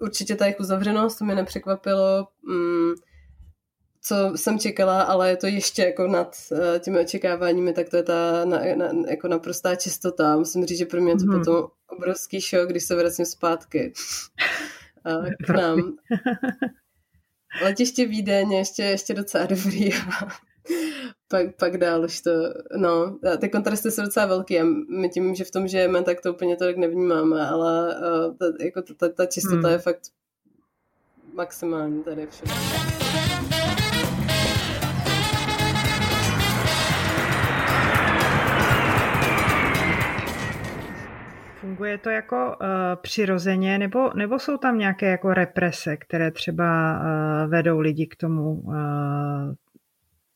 [0.00, 2.28] určitě ta jejich uzavřenost, to mě nepřekvapilo.
[2.48, 2.94] Um,
[4.02, 8.02] co jsem čekala, ale je to ještě jako nad uh, těmi očekáváními, tak to je
[8.02, 10.36] ta na, na, jako naprostá čistota.
[10.36, 11.38] Musím říct, že pro mě je to mm.
[11.38, 13.92] potom obrovský šok, když se vracím zpátky
[15.46, 15.92] k nám.
[17.62, 19.90] Letiště Vídeň ještě, ještě docela dobrý.
[21.28, 22.30] pak, pak dál už to,
[22.76, 26.32] no, ty kontrasty jsou docela velký a my tím, že v tom žijeme, tak to
[26.32, 29.72] úplně tolik nevnímáme, ale uh, ta, jako ta, ta čistota hmm.
[29.72, 30.00] je fakt
[31.34, 32.52] maximální tady všude.
[41.60, 42.66] Funguje to jako uh,
[43.02, 48.52] přirozeně, nebo, nebo jsou tam nějaké jako represe, které třeba uh, vedou lidi k tomu
[48.52, 48.74] uh,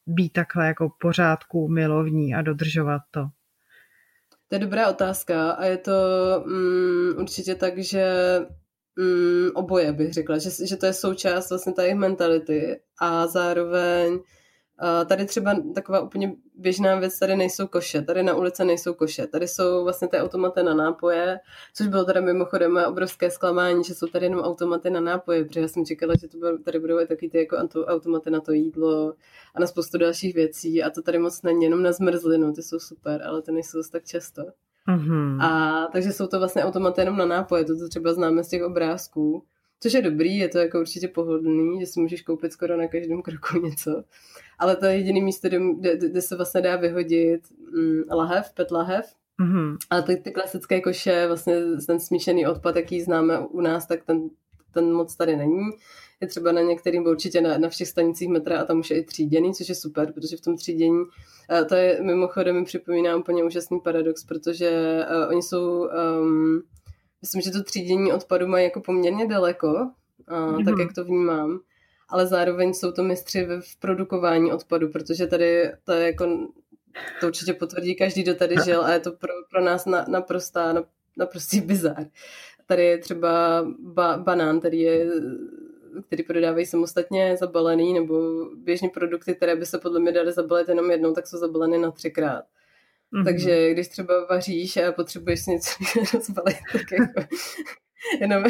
[0.07, 3.21] být takhle jako pořádku milovní a dodržovat to?
[4.49, 5.93] To je dobrá otázka a je to
[6.47, 8.07] um, určitě tak, že
[8.99, 14.19] um, oboje bych řekla, že, že to je součást vlastně té mentality a zároveň
[15.07, 19.49] Tady třeba taková úplně běžná věc, tady nejsou koše, tady na ulici nejsou koše, tady
[19.49, 21.41] jsou vlastně ty automaty na nápoje,
[21.75, 25.69] což bylo teda mimochodem obrovské zklamání, že jsou tady jenom automaty na nápoje, protože já
[25.69, 27.57] jsem čekala, že to tady budou i taky ty jako
[27.87, 29.15] automaty na to jídlo
[29.55, 32.79] a na spoustu dalších věcí a to tady moc není, jenom na zmrzlinu, ty jsou
[32.79, 34.43] super, ale ty nejsou tak často.
[34.89, 35.43] Mm-hmm.
[35.43, 38.63] A takže jsou to vlastně automaty jenom na nápoje, to, to třeba známe z těch
[38.63, 39.45] obrázků.
[39.85, 43.23] Což je dobrý, je to jako určitě pohodlný, že si můžeš koupit skoro na každém
[43.23, 44.05] kroku něco.
[44.59, 47.41] Ale to je jediný místo, kde, kde se vlastně dá vyhodit
[47.75, 49.07] mm, lahev, pet lahev.
[49.41, 49.77] Mm-hmm.
[49.91, 54.31] A ty, ty klasické koše, vlastně ten smíšený odpad, jaký známe u nás, tak ten,
[54.75, 55.71] ten moc tady není.
[56.21, 59.05] Je třeba na některým, určitě na, na všech stanicích metra a tam už je i
[59.05, 61.05] tříděný, což je super, protože v tom třídění,
[61.69, 65.89] to je mimochodem mi připomíná úplně úžasný paradox, protože uh, oni jsou
[66.21, 66.63] um,
[67.25, 69.91] myslím, že to třídění odpadu mají jako poměrně daleko,
[70.27, 70.65] a, mm-hmm.
[70.65, 71.61] tak jak to vnímám,
[72.09, 76.49] ale zároveň jsou to mistři v produkování odpadu, protože tady to je jako,
[77.21, 80.73] to určitě potvrdí každý, kdo tady žil a je to pro, pro nás na, naprostá,
[80.73, 80.85] na,
[81.17, 82.07] naprostý bizár.
[82.67, 85.07] Tady je třeba ba, banán, který je
[86.07, 90.91] který prodávají samostatně zabalený, nebo běžní produkty, které by se podle mě daly zabalit jenom
[90.91, 92.45] jednou, tak jsou zabaleny na třikrát.
[93.15, 93.25] Mm-hmm.
[93.25, 95.71] Takže když třeba vaříš a potřebuješ něco
[96.15, 97.29] rozbalit, tak jako
[98.21, 98.45] jenom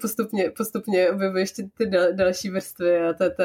[0.00, 3.42] postupně, postupně objevuješ ty, ty další vrstvy a to, to,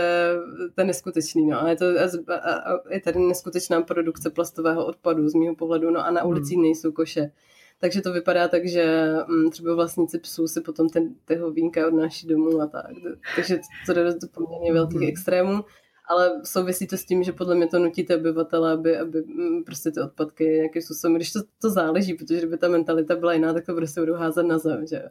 [0.75, 1.47] to je neskutečný.
[1.47, 1.63] No.
[1.63, 1.85] A je, to,
[2.27, 6.57] a, a je tady neskutečná produkce plastového odpadu z mého pohledu, no a na ulicích
[6.57, 6.63] mm.
[6.63, 7.31] nejsou koše.
[7.79, 11.87] Takže to vypadá tak, že m, mm, třeba vlastníci psů si potom ten, tyho vínka
[11.87, 12.91] odnáší domů a tak.
[13.35, 15.07] Takže to jde do poměrně velkých mm.
[15.07, 15.63] extrémů
[16.09, 19.63] ale souvisí to s tím, že podle mě to nutí ty obyvatele, aby, aby mm,
[19.63, 23.53] prostě ty odpadky nějakým způsobem, když to, to záleží, protože kdyby ta mentalita byla jiná,
[23.53, 25.03] tak to prostě budou házet na zem, že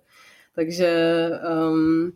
[0.54, 1.30] Takže
[1.70, 2.12] um,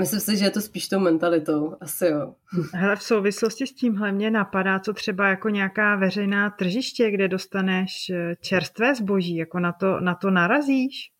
[0.00, 2.34] Myslím si, že je to spíš tou mentalitou, asi jo.
[2.74, 8.10] Hele, v souvislosti s tímhle mě napadá, co třeba jako nějaká veřejná tržiště, kde dostaneš
[8.10, 11.10] eh, čerstvé zboží, jako na to, na to narazíš?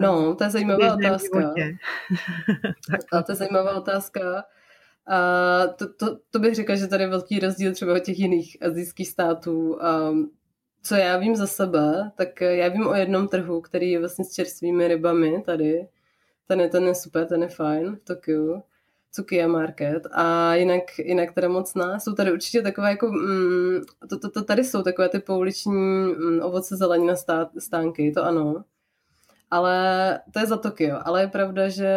[0.00, 1.38] No, to je zajímavá otázka.
[3.12, 4.44] A to je zajímavá otázka.
[5.10, 8.56] A to, to, to bych řekla, že tady je velký rozdíl třeba od těch jiných
[8.62, 9.82] azijských států.
[9.82, 10.14] A
[10.82, 14.32] co já vím za sebe, tak já vím o jednom trhu, který je vlastně s
[14.32, 15.88] čerstvými rybami tady.
[16.46, 18.62] Ten je, ten je super, ten je fajn v Tokiu.
[19.12, 22.00] Tsukiya Market a jinak, jinak teda moc ne.
[22.00, 26.40] Jsou tady určitě takové jako, mm, to, to, to, tady jsou takové ty pouliční mm,
[26.42, 28.64] ovoce zelenina stá, stánky, to ano
[29.50, 29.74] ale
[30.32, 30.98] to je za Tokio.
[31.04, 31.92] Ale je pravda, že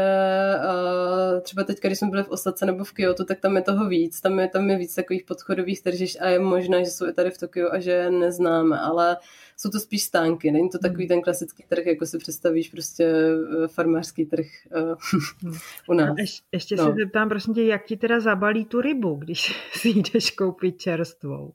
[0.57, 3.87] uh, třeba teď, když jsme byli v Osace nebo v Kyoto, tak tam je toho
[3.87, 4.21] víc.
[4.21, 7.31] Tam je, tam je víc takových podchodových tržišť a je možné, že jsou i tady
[7.31, 9.17] v Tokiu a že je neznáme, ale
[9.57, 10.51] jsou to spíš stánky.
[10.51, 15.53] Není to takový ten klasický trh, jako si představíš prostě eh, farmářský trh uh,
[15.89, 16.17] u nás.
[16.17, 16.85] Ješ, ještě no.
[16.85, 21.53] se zeptám, prosím tě, jak ti teda zabalí tu rybu, když si jdeš koupit čerstvou?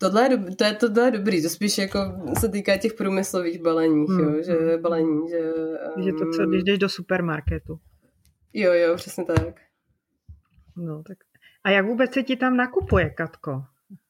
[0.00, 1.98] Tohle je, to je, tohle je dobrý, to spíš jako
[2.38, 4.20] se týká těch průmyslových balení, hmm.
[4.20, 4.82] jo, že hmm.
[4.82, 5.52] balení, že...
[5.96, 6.02] Um...
[6.02, 7.78] Že to, co, když jdeš do supermarketu.
[8.52, 9.60] Jo, jo, přesně tak.
[10.76, 11.18] No, tak...
[11.64, 13.64] A jak vůbec se ti tam nakupuje, Katko?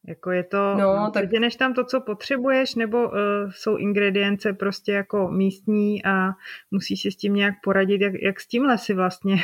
[0.09, 1.33] Jako je to, no, tak...
[1.33, 3.15] než tam to, co potřebuješ, nebo uh,
[3.51, 6.31] jsou ingredience prostě jako místní a
[6.71, 9.37] musíš si s tím nějak poradit, jak, jak s tímhle si vlastně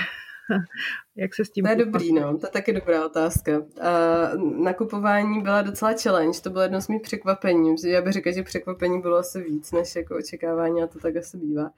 [1.17, 3.59] Jak se s tím To je dobrý, no, to je taky dobrá otázka.
[3.59, 7.77] Uh, nakupování byla docela challenge, to bylo jedno z mých překvapení.
[7.87, 11.37] Já bych řekla, že překvapení bylo asi víc, než jako očekávání a to tak asi
[11.37, 11.71] bývá.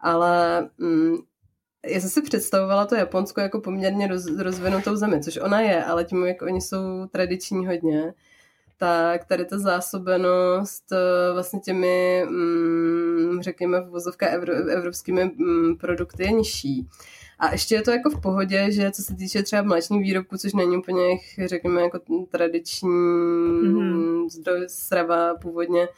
[0.00, 1.16] Ale mm,
[1.86, 6.04] já jsem si představovala to Japonsko jako poměrně roz, rozvinutou zemi, což ona je, ale
[6.04, 8.14] tím, jak oni jsou tradiční hodně,
[8.76, 14.32] tak tady ta zásobenost eh, vlastně těmi, mm, řekněme, v vozovkách
[14.72, 16.88] evropskými mm, produkty je nižší.
[17.42, 20.52] A ještě je to jako v pohodě, že co se týče třeba mléčných výrobků, což
[20.52, 21.04] není úplně,
[21.44, 22.00] řekněme, jako
[22.30, 24.28] tradiční mm-hmm.
[24.28, 25.88] zdroj strava původně,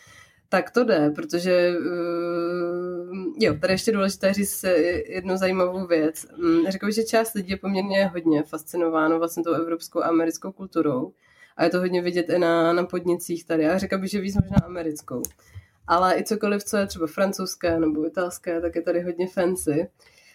[0.49, 4.65] tak to jde, protože uh, jo, tady ještě důležité říct
[5.09, 6.27] jednu zajímavou věc.
[6.37, 10.53] Mm, řekl bych, že část lidí je poměrně hodně fascinováno vlastně tou evropskou a americkou
[10.53, 11.13] kulturou
[11.57, 13.63] a je to hodně vidět i na, na podnicích tady.
[13.63, 15.23] Já řekl bych, že víc možná americkou.
[15.87, 19.89] Ale i cokoliv, co je třeba francouzské nebo italské, tak je tady hodně fancy.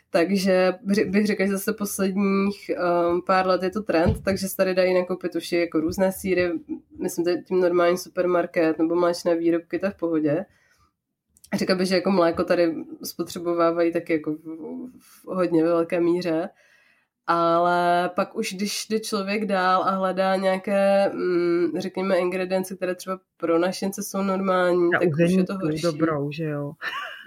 [0.09, 0.73] Takže
[1.05, 2.71] bych řekla, že zase posledních
[3.11, 6.51] um, pár let je to trend, takže se tady dají nakoupit už jako různé síry,
[6.99, 10.45] myslím, že tím normální supermarket nebo mléčné výrobky, to je v pohodě.
[11.55, 14.37] Řekla bych, že jako mléko tady spotřebovávají taky jako v,
[14.99, 16.49] v hodně velké míře
[17.31, 23.19] ale pak už když jde člověk dál a hledá nějaké, mm, řekněme, ingredience, které třeba
[23.37, 25.81] pro našince jsou normální, a tak už je to horší.
[25.81, 26.73] dobrou, že jo?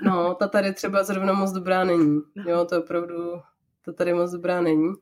[0.03, 2.21] No, ta tady třeba zrovna moc dobrá není.
[2.47, 3.15] Jo, to opravdu,
[3.85, 4.93] to tady moc dobrá není.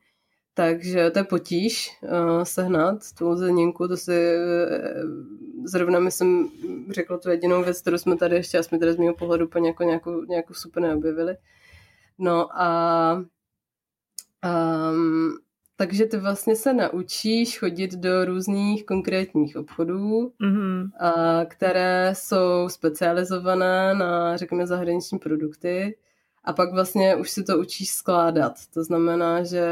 [0.54, 6.50] Takže to je potíž uh, sehnat tu zeleninku, to si uh, zrovna myslím
[6.90, 9.68] řekla tu jedinou věc, kterou jsme tady ještě, a jsme tady z mého pohledu úplně
[9.68, 11.36] jako nějakou, nějakou super neobjevili.
[12.18, 13.24] No a
[14.44, 15.38] Um,
[15.80, 20.90] takže ty vlastně se naučíš chodit do různých konkrétních obchodů, mm-hmm.
[20.98, 25.96] a, které jsou specializované na, řekněme, zahraniční produkty
[26.44, 28.52] a pak vlastně už si to učíš skládat.
[28.74, 29.66] To znamená, že,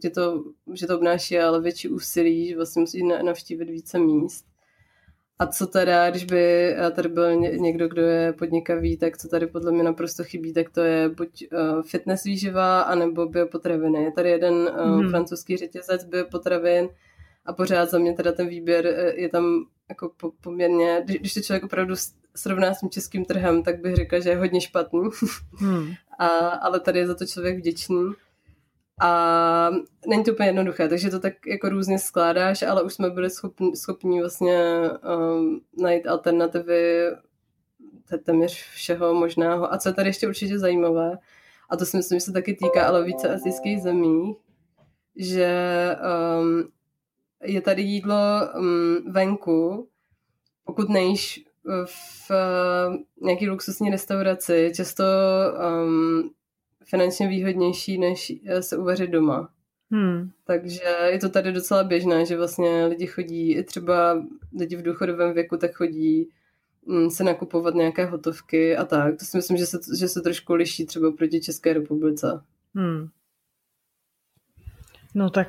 [0.00, 4.44] tě to, že to obnáší ale větší úsilí, že vlastně musíš navštívit více míst.
[5.42, 9.72] A co teda, když by tady byl někdo, kdo je podnikavý, tak co tady podle
[9.72, 14.02] mě naprosto chybí, tak to je buď uh, fitness výživa, anebo biopotraviny.
[14.02, 15.10] Je tady jeden hmm.
[15.10, 16.88] francouzský řetězec biopotravin
[17.46, 21.34] a pořád za mě teda ten výběr eh, je tam jako po, poměrně, když, když
[21.34, 21.94] to člověk opravdu
[22.36, 25.08] srovná s tím českým trhem, tak bych řekla, že je hodně špatný.
[25.52, 25.92] Hmm.
[26.18, 28.12] a, ale tady je za to člověk vděčný.
[29.00, 29.70] A
[30.06, 33.76] není to úplně jednoduché, takže to tak jako různě skládáš, ale už jsme byli schopni,
[33.76, 34.80] schopni vlastně
[35.34, 37.10] um, najít alternativy
[38.24, 39.72] téměř všeho možného.
[39.72, 41.18] A co je tady ještě určitě zajímavé,
[41.70, 44.36] a to si myslím, že se taky týká ale více azijských zemí,
[45.16, 45.50] že
[46.40, 46.68] um,
[47.42, 48.16] je tady jídlo
[48.58, 49.88] um, venku,
[50.64, 51.44] pokud nejíš
[51.84, 55.04] v uh, nějaký luxusní restauraci, často
[55.84, 56.30] um,
[56.84, 59.48] finančně výhodnější, než eh, se uvařit doma.
[59.90, 60.30] Hmm.
[60.44, 64.22] Takže je to tady docela běžné, že vlastně lidi chodí, i třeba
[64.58, 66.28] lidi v důchodovém věku, tak chodí
[66.86, 69.18] mm, se nakupovat nějaké hotovky a tak.
[69.18, 72.42] To si myslím, že se, že se trošku liší třeba proti České republice.
[72.74, 73.08] Hmm.
[75.14, 75.48] No tak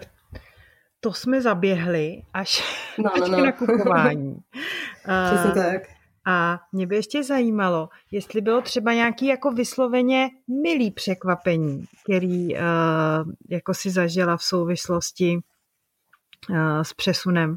[0.99, 2.63] to jsme zaběhli až,
[2.97, 3.37] no, no, no.
[3.37, 4.37] k nakupování.
[5.25, 5.81] Přesně tak.
[6.25, 12.61] A mě by ještě zajímalo, jestli bylo třeba nějaký jako vysloveně milý překvapení, který uh,
[13.49, 15.39] jako si zažila v souvislosti
[16.49, 17.55] uh, s přesunem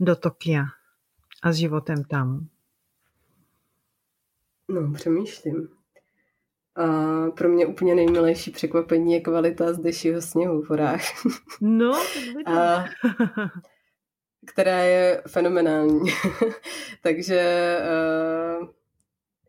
[0.00, 0.64] do Tokia
[1.42, 2.46] a s životem tam.
[4.68, 5.68] No, přemýšlím.
[6.76, 6.86] A
[7.30, 11.00] pro mě úplně nejmilejší překvapení je kvalita zdejšího sněhu v horách.
[11.60, 11.92] No,
[12.46, 12.84] a,
[14.48, 16.10] která je fenomenální.
[17.02, 17.76] Takže
[18.60, 18.68] uh,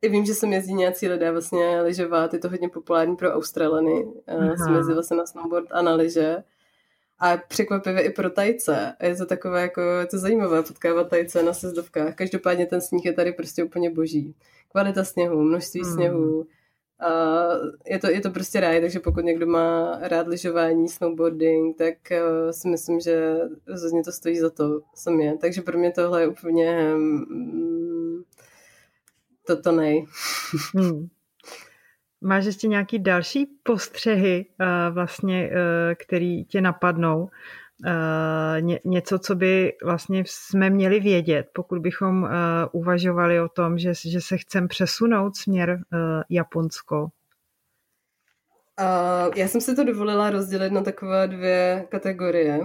[0.02, 4.04] i vím, že sem jezdí nějací lidé vlastně lyžovat, je to hodně populární pro Australany,
[4.04, 6.44] uh, jsem jezdila vlastně na snowboard a na lyže.
[7.20, 8.96] A překvapivě i pro tajce.
[9.02, 12.16] Je to takové, jako, je to zajímavé potkávat tajce na sezdovkách.
[12.16, 14.36] Každopádně ten sníh je tady prostě úplně boží.
[14.72, 15.94] Kvalita sněhu, množství hmm.
[15.94, 16.48] sněhu,
[17.86, 22.52] je, to, je to prostě ráj, takže pokud někdo má rád lyžování, snowboarding, tak uh,
[22.52, 23.36] si myslím, že
[23.68, 25.38] rozhodně to stojí za to samě.
[25.42, 28.24] Takže pro mě tohle je úplně um,
[29.48, 30.06] to, to nej.
[30.76, 31.08] Hmm.
[32.22, 35.56] Máš ještě nějaký další postřehy, uh, vlastně, uh,
[36.06, 37.30] který tě napadnou?
[37.86, 42.30] Uh, ně, něco, co by vlastně jsme měli vědět, pokud bychom uh,
[42.72, 47.02] uvažovali o tom, že, že se chcem přesunout směr uh, Japonsko?
[48.80, 52.60] Uh, já jsem si to dovolila rozdělit na takové dvě kategorie.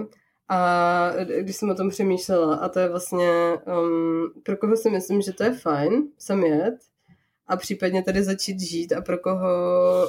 [0.49, 3.31] A když jsem o tom přemýšlela, a to je vlastně,
[3.67, 6.75] um, pro koho si myslím, že to je fajn sem jet,
[7.47, 9.51] a případně tady začít žít a pro koho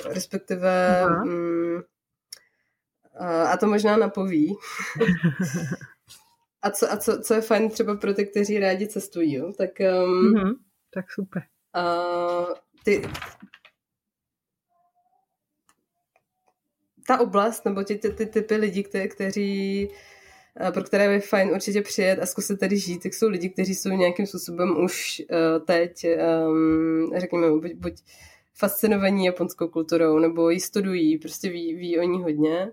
[0.06, 1.84] respektive um,
[3.24, 4.56] a to možná napoví.
[6.62, 9.54] a co, a co, co je fajn třeba pro ty, kteří rádi cestují, jo?
[9.58, 10.54] tak um, mm-hmm,
[10.94, 11.44] tak super.
[11.78, 13.02] Uh, ty,
[17.08, 19.90] ta oblast, nebo ty, ty, ty typy lidí, kte, kteří
[20.74, 23.90] pro které je fajn určitě přijet a zkusit tady žít, tak jsou lidi, kteří jsou
[23.90, 26.06] nějakým způsobem už uh, teď,
[26.48, 27.94] um, řekněme, buď, buď
[28.54, 32.72] fascinovaní japonskou kulturou, nebo ji studují, prostě ví, ví o ní hodně.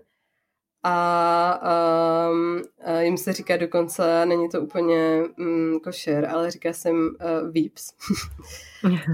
[0.83, 2.61] A, um,
[2.99, 7.93] jim se říká dokonce, není to úplně um, košer, ale říká se jim uh, Veeps.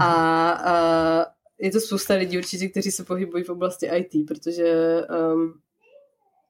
[0.00, 1.24] a uh,
[1.58, 5.00] je to spousta lidí určitě, kteří se pohybují v oblasti IT, protože
[5.32, 5.60] um,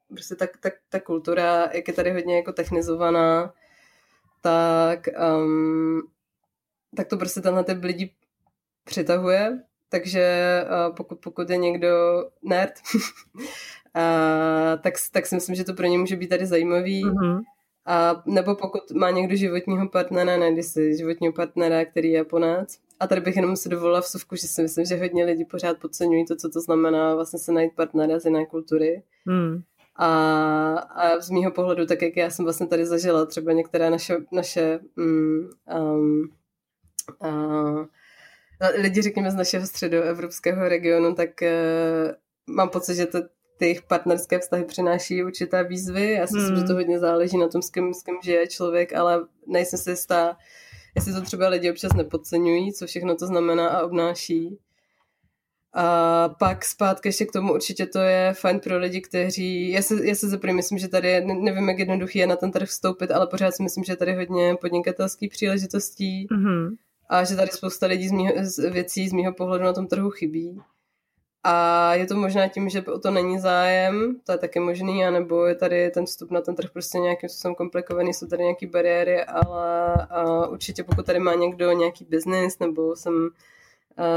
[0.09, 3.55] prostě tak, tak, ta kultura, jak je tady hodně jako technizovaná,
[4.41, 6.03] tak, um,
[6.97, 8.15] tak to prostě tenhle typ lidí
[8.85, 11.89] přitahuje, takže uh, pokud, pokud je někdo
[12.43, 12.73] nerd,
[14.83, 17.05] tak, tak si myslím, že to pro ně může být tady zajímavý.
[17.05, 17.41] Mm-hmm.
[17.87, 22.79] A nebo pokud má někdo životního partnera, najde si životního partnera, který je Japonec.
[23.01, 26.27] A tady bych jenom si dovolila vsuvku, že si myslím, že hodně lidí pořád podceňují
[26.27, 29.03] to, co to znamená vlastně se najít partnera z jiné kultury.
[29.27, 29.63] Mm.
[29.97, 30.09] A,
[30.75, 34.81] a z mýho pohledu, tak jak já jsem vlastně tady zažila třeba některé naše, naše
[34.97, 35.51] um,
[35.81, 36.31] um,
[37.23, 37.87] uh,
[38.75, 42.13] lidi, řekněme, z našeho středoevropského regionu, tak uh,
[42.55, 43.19] mám pocit, že to,
[43.61, 46.13] ty jejich partnerské vztahy přináší určité výzvy.
[46.13, 46.43] Já si hmm.
[46.43, 49.79] myslím, že to hodně záleží na tom, s kým, s kým žije člověk, ale nejsem
[49.79, 50.37] si jistá,
[50.97, 54.59] jestli to třeba lidi občas nepodceňují, co všechno to znamená a obnáší.
[55.75, 60.07] A pak zpátky ještě k tomu určitě to je fajn pro lidi, kteří, já se,
[60.07, 63.27] já se zaprvé myslím, že tady, nevím, jak jednoduchý je na ten trh vstoupit, ale
[63.27, 66.77] pořád si myslím, že tady hodně podnikatelských příležitostí mm-hmm.
[67.09, 70.11] a že tady spousta lidí z, mýho, z věcí z mého pohledu na tom trhu
[70.11, 70.61] chybí.
[71.45, 75.47] A je to možná tím, že o to není zájem, to je taky možný, anebo
[75.47, 79.25] je tady ten vstup na ten trh prostě nějakým způsobem komplikovaný, jsou tady nějaké bariéry,
[79.25, 83.29] ale určitě pokud tady má někdo nějaký biznis, nebo jsem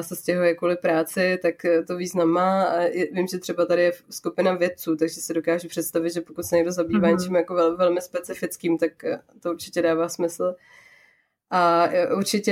[0.01, 1.55] se stěhuje kvůli práci, tak
[1.87, 2.63] to význam má.
[2.63, 6.55] A vím, že třeba tady je skupina vědců, takže si dokážu představit, že pokud se
[6.55, 7.17] někdo zabývá mm-hmm.
[7.17, 8.91] něčím jako vel, velmi specifickým, tak
[9.39, 10.55] to určitě dává smysl.
[11.55, 12.51] A určitě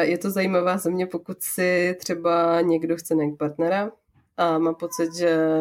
[0.00, 3.92] je to zajímavá země, pokud si třeba někdo chce najít partnera
[4.36, 5.60] a má pocit, že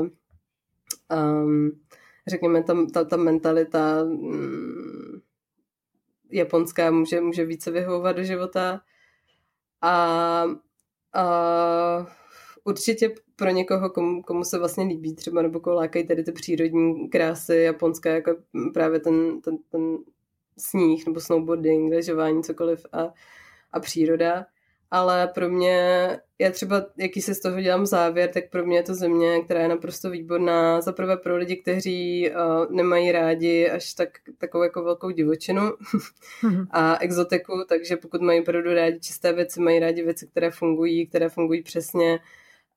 [1.15, 1.71] um,
[2.27, 5.21] řekněme, ta, ta, ta mentalita um,
[6.31, 8.81] japonská může, může více vyhovovat do života.
[9.81, 10.45] A
[11.13, 12.07] a
[12.63, 17.09] určitě pro někoho, komu, komu se vlastně líbí třeba, nebo koho lákají tady ty přírodní
[17.09, 18.36] krásy japonské, jako
[18.73, 19.97] právě ten, ten, ten
[20.57, 23.13] sníh nebo snowboarding, lyžování, cokoliv a,
[23.71, 24.45] a příroda,
[24.91, 25.77] ale pro mě,
[26.39, 29.61] já třeba, jaký se z toho dělám závěr, tak pro mě je to země, která
[29.61, 30.81] je naprosto výborná.
[30.81, 36.67] Za prvé pro lidi, kteří uh, nemají rádi až tak, takovou jako velkou divočinu mm-hmm.
[36.71, 41.29] a exotiku, takže pokud mají opravdu rádi čisté věci, mají rádi věci, které fungují, které
[41.29, 42.19] fungují přesně,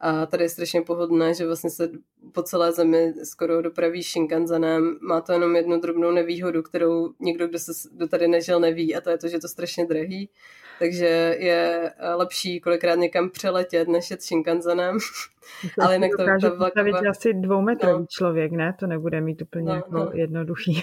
[0.00, 1.90] a tady je strašně pohodlné, že vlastně se
[2.32, 4.98] po celé zemi skoro dopraví Shinkansenem.
[5.00, 9.00] Má to jenom jednu drobnou nevýhodu, kterou někdo, kdo, se, kdo tady nežil, neví a
[9.00, 10.30] to je to, že je to strašně drahý
[10.78, 14.98] takže je eh, lepší kolikrát někam přeletět, než jet Shinkansenem.
[15.80, 17.00] Ale jinak to, to vlaková...
[17.10, 18.06] asi dvoumetrový no.
[18.08, 18.76] člověk, ne?
[18.78, 20.10] To nebude mít úplně no, jako no.
[20.14, 20.82] jednoduchý.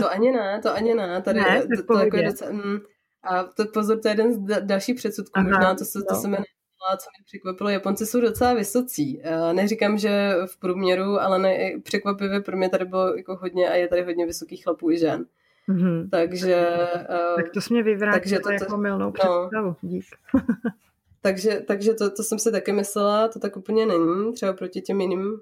[0.00, 1.22] to ani ne, to ani ne.
[1.24, 2.78] Tady ne, to, to jako je docela, mm,
[3.22, 6.20] a to pozor, to je jeden z dalších předsudků, Aha, možná to se, to no.
[6.20, 6.57] se jmenuje
[6.96, 9.20] co mě překvapilo, Japonci jsou docela vysocí.
[9.22, 13.74] Eh, neříkám, že v průměru, ale ne, překvapivě pro mě tady bylo jako hodně a
[13.74, 15.26] je tady hodně vysokých chlapů i žen.
[15.68, 16.08] Mm-hmm.
[16.10, 16.66] Takže...
[17.10, 19.12] Uh, tak to jsi mě vyvrátil to, jako milnou no.
[19.12, 19.50] představu.
[19.52, 20.04] No, dík.
[21.22, 25.00] takže takže to, to jsem si taky myslela, to tak úplně není, třeba proti těm
[25.00, 25.40] jiným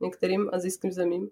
[0.00, 1.28] některým azijským zemím.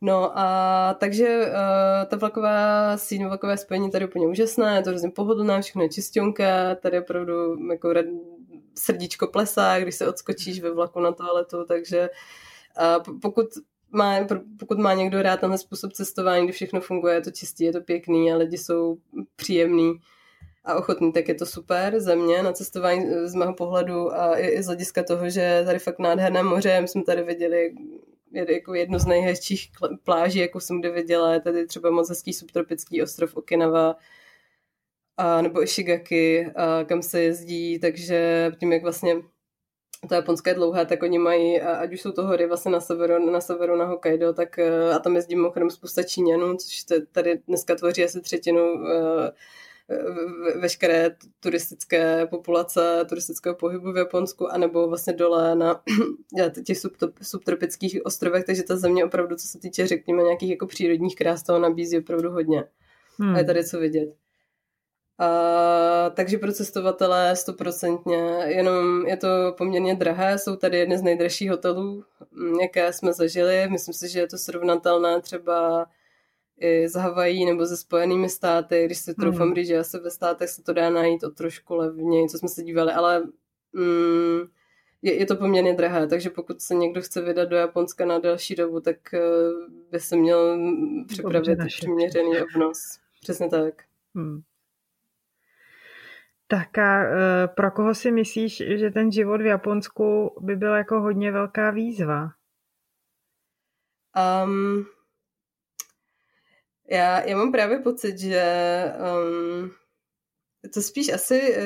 [0.00, 4.90] No a takže uh, ta vlaková síň, vlakové spojení tady je úplně úžasné, je to
[4.90, 7.92] hrozně pohodlné, všechno je čistionka, tady je opravdu jako
[8.74, 12.10] srdíčko plesá, když se odskočíš ve vlaku na toaletu, takže
[13.22, 13.46] pokud
[13.90, 14.26] má,
[14.58, 17.80] pokud má někdo rád tenhle způsob cestování, kdy všechno funguje, je to čistý, je to
[17.80, 18.96] pěkný a lidi jsou
[19.36, 19.94] příjemný
[20.64, 22.00] a ochotný, tak je to super.
[22.00, 25.78] Za mě na cestování z mého pohledu a i, i z hlediska toho, že tady
[25.78, 27.74] fakt nádherné moře, my jsme tady viděli
[28.32, 29.70] jako jedno z nejhezčích
[30.04, 33.96] pláží, jako jsem kde viděla, je tady třeba moc hezký subtropický ostrov Okinawa,
[35.20, 39.16] a, nebo Ishigaki, a, kam se jezdí, takže tím, jak vlastně
[40.08, 43.30] to Japonské je dlouhé, tak oni mají, ať už jsou to hory vlastně na severu,
[43.30, 44.58] na severu na Hokkaido, tak
[44.94, 48.84] a tam jezdí mimochodem spousta Číňanů, což tady dneska tvoří asi třetinu
[50.56, 55.82] veškeré turistické populace, turistického pohybu v Japonsku, anebo vlastně dole na
[56.64, 56.78] těch
[57.22, 61.58] subtropických ostrovech, takže ta země opravdu, co se týče, řekněme, nějakých jako přírodních krás, toho
[61.58, 62.64] nabízí opravdu hodně.
[63.18, 63.34] Hmm.
[63.34, 64.14] A je tady co vidět.
[65.20, 71.50] A, takže pro cestovatele stoprocentně, jenom je to poměrně drahé, jsou tady jedny z nejdražších
[71.50, 72.04] hotelů,
[72.60, 75.86] jaké jsme zažili, myslím si, že je to srovnatelné třeba
[76.60, 79.54] i z Havají nebo ze Spojenými státy, když si troufám hmm.
[79.54, 82.62] říct, že asi ve státech se to dá najít o trošku levněji, co jsme se
[82.62, 83.22] dívali, ale
[83.72, 84.40] mm,
[85.02, 88.54] je, je to poměrně drahé, takže pokud se někdo chce vydat do Japonska na další
[88.54, 89.20] dobu, tak uh,
[89.90, 90.58] by se měl
[91.06, 92.78] připravit přiměřený obnos.
[93.20, 93.74] Přesně tak.
[94.14, 94.40] Hmm.
[96.50, 101.00] Tak a uh, pro koho si myslíš, že ten život v Japonsku by byl jako
[101.00, 102.30] hodně velká výzva?
[104.44, 104.86] Um,
[106.90, 108.44] já, já mám právě pocit, že
[108.98, 109.70] um,
[110.74, 111.56] to spíš asi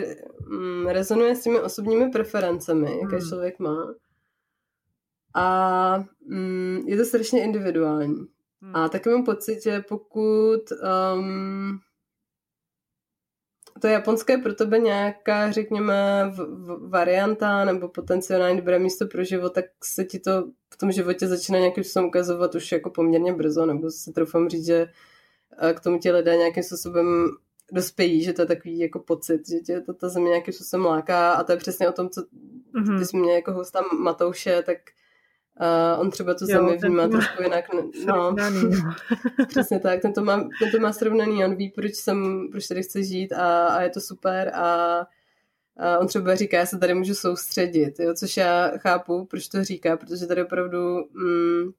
[0.50, 3.28] um, rezonuje s těmi osobními preferencemi, jaké hmm.
[3.28, 3.94] člověk má.
[5.34, 8.26] A um, je to strašně individuální.
[8.62, 8.76] Hmm.
[8.76, 10.60] A taky mám pocit, že pokud
[11.16, 11.80] um,
[13.80, 19.24] to japonské je pro tebe nějaká, řekněme, v, v, varianta nebo potenciální dobré místo pro
[19.24, 20.44] život, tak se ti to
[20.74, 24.66] v tom životě začíná nějakým způsobem ukazovat už jako poměrně brzo, nebo si troufám říct,
[24.66, 24.88] že
[25.74, 27.06] k tomu ti lidé nějakým způsobem
[27.72, 31.32] dospějí, že to je takový jako pocit, že tě to ta země nějakým způsobem láká
[31.32, 32.98] a to je přesně o tom, co mm-hmm.
[32.98, 35.03] ty jsi mě jako hosta Matouše, tak uh,
[35.98, 37.64] on třeba tu zemi vnímá trošku jinak.
[38.06, 38.36] No,
[39.48, 42.82] přesně tak, ten to, má, ten to má srovnaný, on ví, proč, jsem, proč tady
[42.82, 45.00] chce žít a, a je to super a,
[45.76, 49.64] a on třeba říká, já se tady můžu soustředit, jo, což já chápu, proč to
[49.64, 51.72] říká, protože tady opravdu mm,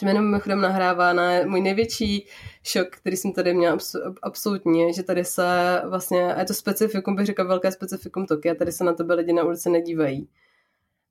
[0.00, 2.26] že jenom mimochodem nahrává na můj největší
[2.62, 3.78] šok, který jsem tady měla
[4.22, 8.72] absolutně, že tady se vlastně, a je to specifikum, bych řekla velké specifikum Tokia, tady
[8.72, 10.28] se na tebe lidi na ulici nedívají.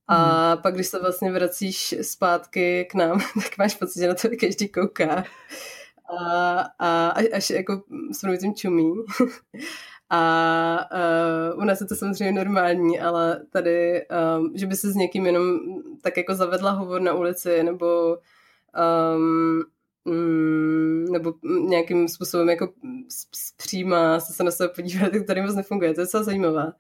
[0.08, 0.62] A hmm.
[0.62, 4.70] pak, když se vlastně vracíš zpátky k nám, tak máš pocit, že na to každý
[4.70, 5.24] kouká.
[6.20, 8.94] A, a až jako s tím čumí.
[10.10, 10.80] A
[11.54, 15.26] uh, u nás je to samozřejmě normální, ale tady, um, že by se s někým
[15.26, 15.60] jenom
[16.02, 18.18] tak jako zavedla hovor na ulici, nebo
[19.16, 19.64] um,
[20.06, 22.74] mm, nebo nějakým způsobem jako
[23.58, 25.94] přímá se, se na sebe podívat, tak tady moc nefunguje.
[25.94, 26.74] To je docela zajímavé.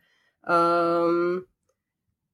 [1.06, 1.42] Um,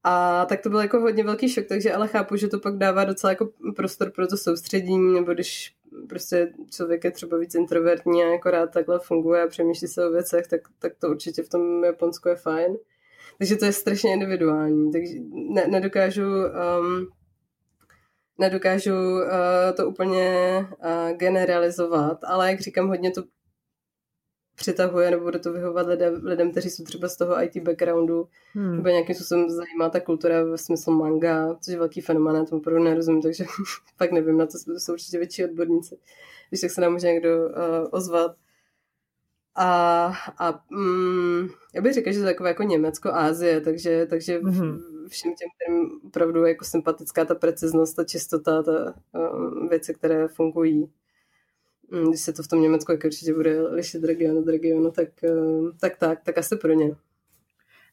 [0.04, 3.04] a tak to byl jako hodně velký šok, takže ale chápu, že to pak dává
[3.04, 5.76] docela jako prostor pro to soustředění, nebo když
[6.10, 10.12] prostě člověk je třeba víc introvertní a jako rád takhle funguje a přemýšlí se o
[10.12, 12.78] věcech, tak, tak to určitě v tom Japonsku je fajn.
[13.38, 17.08] Takže to je strašně individuální, takže ne, nedokážu um,
[18.40, 19.28] nedokážu uh,
[19.76, 23.24] to úplně uh, generalizovat, ale jak říkám, hodně to
[24.62, 28.76] přitahuje nebo bude to vyhovat lidem, lidem, kteří jsou třeba z toho IT backgroundu, hmm.
[28.76, 32.62] nebo nějakým způsobem zajímá ta kultura ve smyslu manga, což je velký fenomén, já tomu
[32.62, 33.46] opravdu nerozumím, takže
[33.98, 35.98] pak nevím, na to jsou určitě větší odborníci.
[36.50, 38.36] Když tak se nám může někdo uh, ozvat.
[39.56, 44.40] A, a mm, já bych řekla, že to je takové jako Německo, Ázie, takže, takže
[44.40, 44.80] mm-hmm.
[45.08, 48.94] všem těm, kterým opravdu jako sympatická ta preciznost, ta čistota, ta
[49.34, 50.90] um, věci, které fungují.
[51.92, 55.08] Mm, když se to v tom Německu jak určitě bude lišit region od regionu, tak,
[55.24, 56.96] um, tak tak, tak asi pro ně.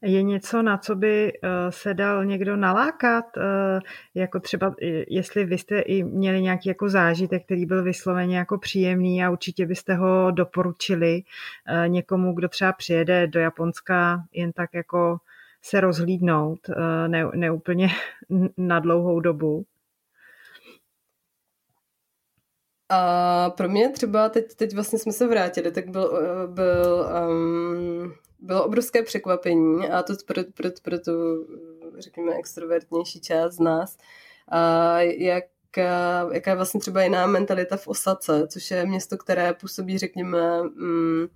[0.03, 3.25] Je něco, na co by eh, se dal někdo nalákat?
[3.37, 3.81] Eh,
[4.15, 4.75] jako třeba,
[5.09, 9.67] jestli vy jste i měli nějaký jako zážitek, který byl vysloveně jako příjemný a určitě
[9.67, 11.23] byste ho doporučili
[11.67, 15.19] eh, někomu, kdo třeba přijede do Japonska jen tak jako
[15.63, 16.61] se rozhlídnout,
[17.07, 17.89] ne, ne úplně
[18.57, 19.65] na dlouhou dobu.
[22.89, 28.65] A pro mě třeba, teď, teď vlastně jsme se vrátili, tak byl, byl um, bylo
[28.65, 31.13] obrovské překvapení a to pro, pro, pro tu,
[31.99, 33.97] řekněme, extrovertnější část z nás,
[34.49, 35.45] a jak
[36.33, 41.27] jaká je vlastně třeba jiná mentalita v Osace, což je město, které působí, řekněme, mm,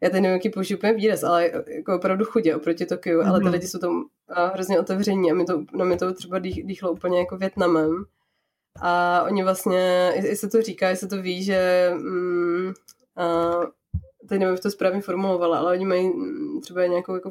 [0.00, 3.28] já teď nevím, jaký použiju úplně výraz, ale jako opravdu chudě oproti Tokiu, mm-hmm.
[3.28, 3.52] ale ty mhm.
[3.52, 6.92] lidi jsou tam a hrozně otevření a mi to, no mi to třeba dých, dýchlo
[6.92, 8.04] úplně jako Větnamem.
[8.80, 12.72] A oni vlastně, jestli to říká, jestli to ví, že mm,
[13.16, 13.50] a,
[14.28, 17.30] teď nevím, jak to správně formulovala, ale oni mají mm, třeba nějakou jako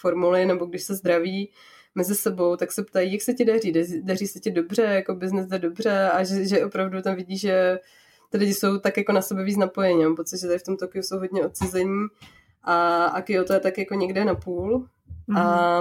[0.00, 1.50] formuli, nebo když se zdraví
[1.94, 5.46] mezi sebou, tak se ptají, jak se ti daří, daří se ti dobře, jako biznes
[5.46, 7.78] jde dobře a že, že opravdu tam vidí, že
[8.30, 10.04] ty lidi jsou tak jako na sebe víc napojení.
[10.04, 12.06] Mám pocit, že tady v tom Tokiu jsou hodně odcizení
[12.62, 14.86] a, a Kyoto je tak jako někde na půl.
[15.28, 15.38] Mm-hmm.
[15.38, 15.80] A,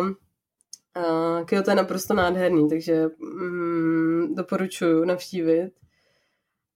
[0.96, 5.72] a Kyoto je naprosto nádherný, takže mm, doporučuji navštívit.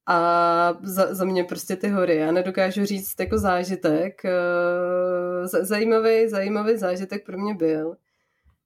[0.08, 2.16] A za, za mě prostě ty hory.
[2.16, 4.26] Já nedokážu říct jako zážitek.
[4.26, 7.96] Eh, zajímavý, zajímavý zážitek pro mě byl,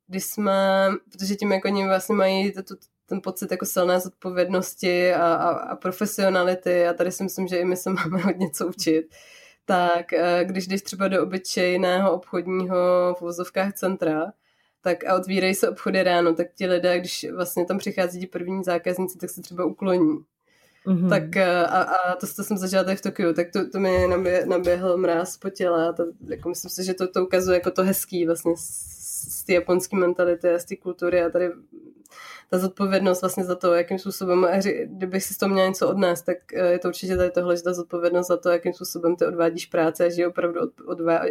[0.08, 2.76] když jsme, protože tím jako oni vlastně mají tu,
[3.06, 7.66] ten pocit jako silné zodpovědnosti a, a, a profesionality a tady si myslím, že i
[7.66, 9.16] my se máme hodně co učit,
[9.66, 12.76] tak eh, když jdeš třeba do obyčejného obchodního
[13.20, 14.34] v centra,
[14.84, 18.64] tak a otvírají se obchody ráno, tak ti lidé, když vlastně tam přichází ti první
[18.64, 20.18] zákazníci, tak se třeba ukloní.
[20.88, 21.10] Mm-hmm.
[21.10, 24.08] Tak eh, a, a to, to jsem zažila tady v Tokiu, tak to, to mi
[24.08, 27.72] nabě, naběhl mráz po těle a to, jako myslím si, že to, to ukazuje jako
[27.72, 28.54] to hezký vlastně
[29.30, 31.52] z, té japonské mentality a z té kultury a tady
[32.50, 34.48] ta zodpovědnost vlastně za to, jakým způsobem,
[34.86, 37.64] kdybych si z toho měla něco odnést, tak eh, je to určitě tady tohle, že
[37.64, 40.60] ta zodpovědnost za to, jakým způsobem ty odvádíš práce a že opravdu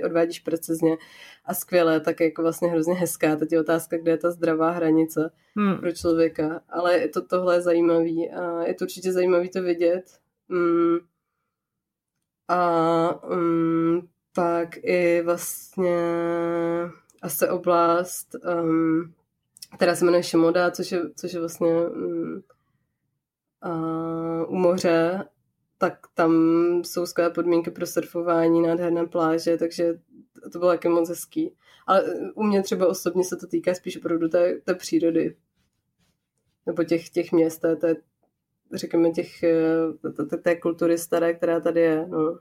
[0.05, 0.97] odvádíš precizně
[1.45, 3.37] a skvěle, tak je jako vlastně hrozně hezká.
[3.37, 5.79] Teď je otázka, kde je ta zdravá hranice hmm.
[5.79, 10.05] pro člověka, ale to, tohle je zajímavý a je to určitě zajímavý to vidět.
[10.49, 10.99] Mm.
[12.49, 15.99] A um, pak i vlastně
[17.23, 19.15] asi oblast um,
[19.77, 22.43] která se jmenuje Šimoda, což je, což je vlastně um,
[23.65, 25.25] uh, u moře,
[25.79, 26.33] tak tam
[26.85, 30.01] jsou skvělé podmínky pro surfování, nádherné pláže, takže
[30.53, 31.57] to bylo taky moc hezký.
[31.87, 32.05] Ale
[32.35, 35.37] u mě třeba osobně se to týká spíš opravdu té, té přírody.
[36.67, 37.97] Nebo těch, těch měst, té, té
[38.73, 42.07] řekněme, těch, eh, té, té kultury staré, která tady je.
[42.07, 42.39] No.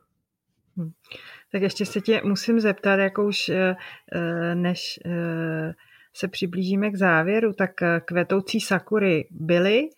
[1.51, 3.75] Tak ještě se tě musím zeptat, jako už eh,
[4.55, 4.99] než
[6.13, 9.89] se přiblížíme k závěru, tak eh, kvetoucí sakury byly?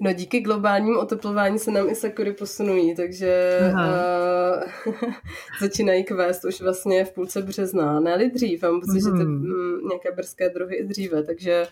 [0.00, 4.92] No díky globálnímu oteplování se nám i sakury posunují, takže uh,
[5.60, 9.00] začínají kvést už vlastně v půlce března, ne dřív, mám pocit, mm.
[9.00, 11.66] že ty mm, nějaké brzké druhy i dříve, takže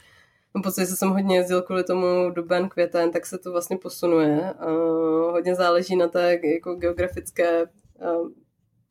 [0.55, 4.55] mám pocit, že jsem hodně jezdil kvůli tomu duben, květen, tak se to vlastně posunuje.
[4.67, 8.29] Uh, hodně záleží na té jako geografické uh,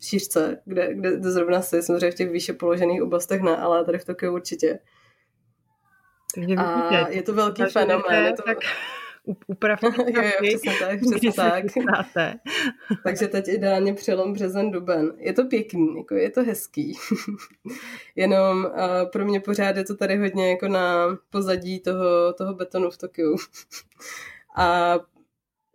[0.02, 3.98] šířce, kde, kde, kde zrovna jsi, samozřejmě v těch výše položených oblastech ne, ale tady
[3.98, 4.80] v Tokiu určitě.
[6.36, 8.26] Takže a je to velký fenomén.
[8.26, 8.44] Je to...
[8.44, 8.58] Tak
[9.48, 11.66] upravte jo, jo, přesně tak, přesně tak.
[13.04, 15.14] Takže teď ideálně přelom březen duben.
[15.18, 16.98] Je to pěkný, jako je to hezký.
[18.16, 22.90] Jenom uh, pro mě pořád je to tady hodně jako na pozadí toho, toho betonu
[22.90, 23.36] v Tokiu.
[24.56, 25.00] A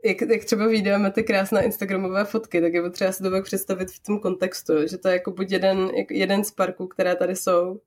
[0.04, 3.90] jak, jak třeba vydáme ty krásné instagramové fotky, tak je potřeba si to pak představit
[3.90, 7.80] v tom kontextu, že to je jako buď jeden, jeden z parků, které tady jsou,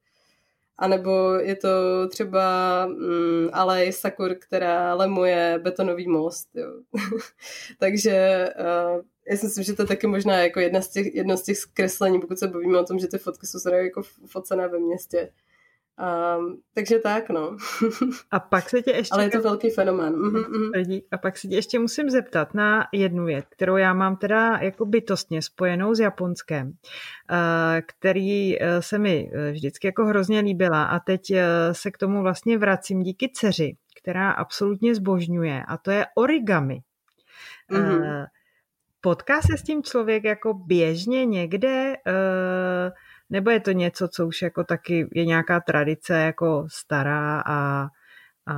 [0.78, 1.70] anebo je to
[2.10, 6.50] třeba mm, alej sakur, která lemuje betonový most.
[6.56, 6.72] Jo.
[7.80, 11.38] Takže uh, já si myslím, že to je taky možná jako jedna z těch, jedno
[11.38, 14.80] z těch zkreslení, pokud se bavíme o tom, že ty fotky jsou jako focené ve
[14.80, 15.30] městě.
[15.98, 17.58] Um, takže tak, no.
[18.32, 19.14] A pak se tě ještě...
[19.14, 20.14] Ale je to velký fenomén.
[20.14, 21.04] Mm-hmm.
[21.12, 24.86] A pak se tě ještě musím zeptat na jednu věc, kterou já mám teda jako
[24.86, 26.72] bytostně spojenou s Japonskem,
[27.32, 31.34] eh, který eh, se mi eh, vždycky jako hrozně líbila a teď
[31.72, 36.80] se k tomu vlastně vracím díky dceři, která absolutně zbožňuje a to je origami.
[37.72, 38.26] Mm-hmm.
[39.02, 41.96] Potká se s tím člověk jako běžně někde
[43.30, 47.88] nebo je to něco, co už jako taky je nějaká tradice jako stará a,
[48.48, 48.54] a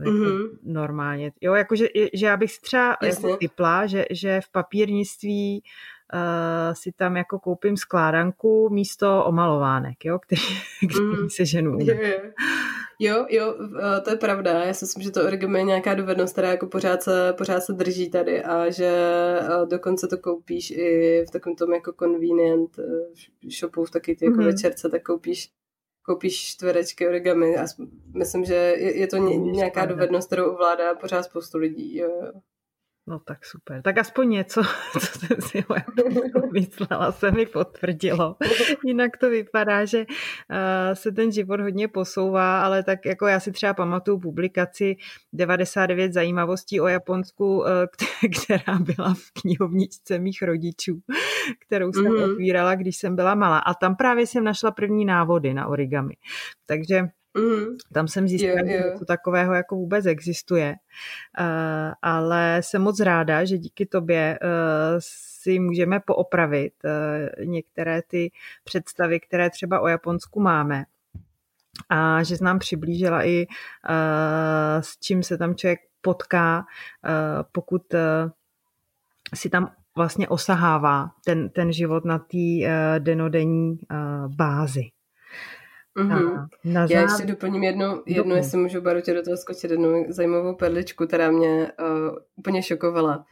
[0.00, 0.48] jako mm-hmm.
[0.62, 1.32] normálně.
[1.40, 5.62] Jo, jakože že já bych si třeba jako typla, že, že v papírnictví
[6.14, 10.42] uh, si tam jako koupím skládanku místo omalovánek, jo, který,
[10.90, 11.30] který mm.
[11.30, 11.78] se ženu.
[11.80, 11.96] Jo.
[13.00, 14.64] Jo, jo, eh, to je pravda.
[14.64, 17.72] Já si myslím, že to origami je nějaká dovednost, která jako pořád se, pořád se
[17.72, 18.90] drží tady a že
[19.40, 22.76] eh, dokonce to koupíš i v takovém tom jako convenient
[23.58, 24.44] shopu, v taky ty jako mm.
[24.44, 25.50] večerce, tak koupíš
[26.02, 27.64] koupíš čtverečky origami a
[28.14, 31.96] myslím, že je, je to ně, nějaká dovednost, kterou ovládá pořád spoustu lidí.
[31.96, 32.32] Jo.
[33.10, 33.82] No tak super.
[33.82, 35.64] Tak aspoň něco, co jsem si
[36.52, 38.36] myslela, se mi potvrdilo.
[38.84, 40.06] Jinak to vypadá, že uh,
[40.94, 44.96] se ten život hodně posouvá, ale tak jako já si třeba pamatuju publikaci
[45.32, 47.66] 99 zajímavostí o Japonsku, uh,
[48.42, 51.00] která byla v knihovničce mých rodičů,
[51.66, 52.32] kterou jsem mm-hmm.
[52.32, 53.58] otvírala, když jsem byla malá.
[53.58, 56.14] A tam právě jsem našla první návody na origami.
[56.66, 57.76] Takže Mm.
[57.92, 60.74] Tam jsem zjistila, že něco takového jako vůbec existuje.
[61.40, 64.48] Uh, ale jsem moc ráda, že díky tobě uh,
[64.98, 68.30] si můžeme poopravit uh, některé ty
[68.64, 70.84] představy, které třeba o Japonsku máme.
[71.88, 77.94] A že jsi nám přiblížila i uh, s čím se tam člověk potká, uh, pokud
[77.94, 78.00] uh,
[79.34, 84.82] si tam vlastně osahává ten, ten život na té uh, denodenní uh, bázi.
[86.08, 86.48] Mm-hmm.
[86.64, 91.06] Na Já ještě doplním jednu, jednu jestli můžu Barutě do toho skočit, jednu zajímavou perličku,
[91.06, 93.24] která mě uh, úplně šokovala.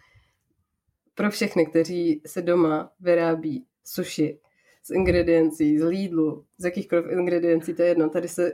[1.15, 4.41] Pro všechny, kteří se doma vyrábí sushi
[4.83, 8.11] z ingrediencí, z Lidlu, z jakýchkoliv ingrediencí, to je jedno.
[8.11, 8.53] Tady se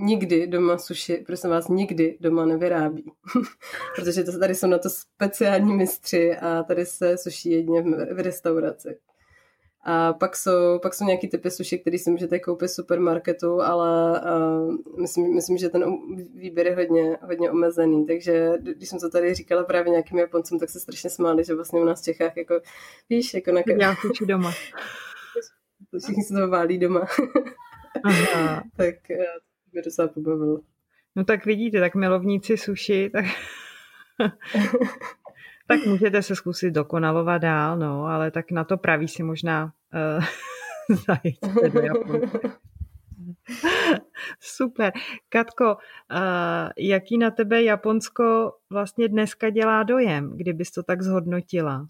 [0.00, 3.12] nikdy doma sushi, prosím vás, nikdy doma nevyrábí.
[3.96, 8.20] Protože to, tady jsou na to speciální mistři a tady se sushi jedně v, v
[8.20, 8.98] restauraci.
[9.82, 14.20] A pak jsou, pak jsou nějaký typy suši, které si můžete koupit v supermarketu, ale
[14.20, 15.84] uh, myslím, myslím, že ten
[16.34, 18.06] výběr je hodně, hodně omezený.
[18.06, 21.80] Takže když jsem to tady říkala právě nějakým Japoncům, tak se strašně smáli, že vlastně
[21.80, 22.60] u nás v Čechách, jako,
[23.10, 23.62] víš, jako na...
[23.80, 24.52] Já suši doma.
[26.02, 27.00] Všichni se toho válí doma.
[28.04, 28.62] Aha.
[28.76, 30.60] tak uh, to mě docela pobavilo.
[31.16, 33.24] No tak vidíte, tak milovníci suši, tak
[35.70, 40.24] tak můžete se zkusit dokonalovat dál, no, ale tak na to praví si možná uh,
[41.06, 42.20] zajít do
[44.40, 44.92] Super.
[45.28, 51.88] Katko, uh, jaký na tebe Japonsko vlastně dneska dělá dojem, kdybys to tak zhodnotila?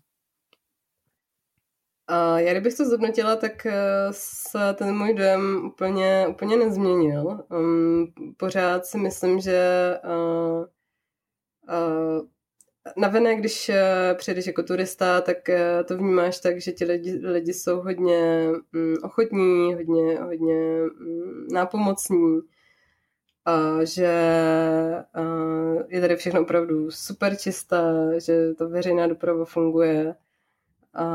[2.11, 3.73] Uh, já kdybych to zhodnotila, tak uh,
[4.11, 7.45] se ten můj dojem úplně, úplně nezměnil.
[7.49, 10.65] Um, pořád si myslím, že uh,
[11.69, 12.27] uh,
[12.97, 17.55] navenek, když eh, přijdeš jako turista, tak eh, to vnímáš tak, že ti lidi, lidi
[17.55, 22.41] jsou hodně mm, ochotní, hodně, hodně mm, nápomocní
[23.45, 24.13] a že
[25.15, 25.23] a
[25.89, 27.85] je tady všechno opravdu super čisté,
[28.19, 30.15] že ta veřejná doprava funguje
[30.95, 31.07] a,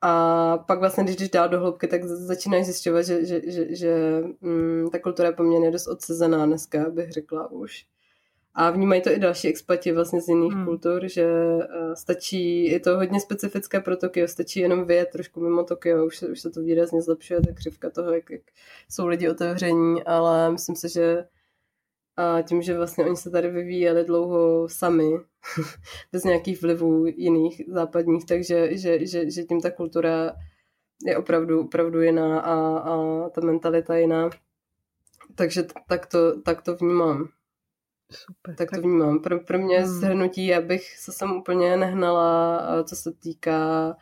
[0.00, 4.22] a pak vlastně, když jdeš dál do hloubky, tak začínáš zjišťovat, že, že, že, že
[4.40, 7.86] mm, ta kultura je poměrně dost odsezená dneska, bych řekla už.
[8.60, 10.64] A vnímají to i další expati vlastně z jiných hmm.
[10.64, 15.64] kultur, že uh, stačí, je to hodně specifické pro Tokio, stačí jenom vyjet trošku mimo
[15.64, 18.40] Tokio, už se, už se to výrazně zlepšuje, tak křivka toho, jak, jak
[18.88, 21.24] jsou lidi otevření, ale myslím si, že
[22.16, 25.10] a tím, že vlastně oni se tady vyvíjeli dlouho sami,
[26.12, 30.32] bez nějakých vlivů jiných západních, takže že, že, že tím ta kultura
[31.06, 34.30] je opravdu, opravdu jiná a, a ta mentalita jiná.
[35.34, 37.28] Takže tak to, tak to vnímám.
[38.10, 38.54] Super.
[38.54, 39.18] Tak to vnímám.
[39.18, 39.88] Pro, pro mě hmm.
[39.88, 43.96] zhrnutí, abych se sem úplně nehnala, co se týká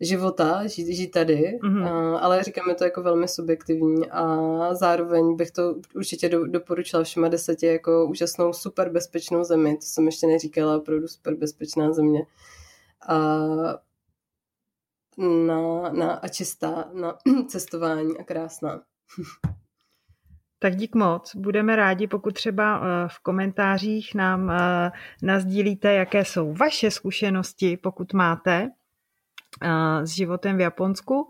[0.00, 1.86] života, žít, žít tady, mm-hmm.
[1.86, 4.38] a, ale říkáme to jako velmi subjektivní a
[4.74, 10.06] zároveň bych to určitě do, doporučila všema deseti jako úžasnou super bezpečnou zemi, to jsem
[10.06, 12.26] ještě neříkala, opravdu super bezpečná země
[13.08, 13.38] a,
[15.46, 17.18] na, na, a čistá na
[17.48, 18.82] cestování a krásná.
[20.58, 21.36] Tak dík moc.
[21.36, 24.90] Budeme rádi, pokud třeba eh, v komentářích nám eh,
[25.22, 28.68] nazdílíte, jaké jsou vaše zkušenosti, pokud máte
[29.62, 31.28] eh, s životem v Japonsku.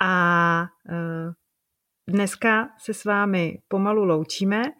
[0.00, 0.66] A
[2.08, 4.62] Dneska se s vámi pomalu loučíme.
[4.62, 4.72] Uh,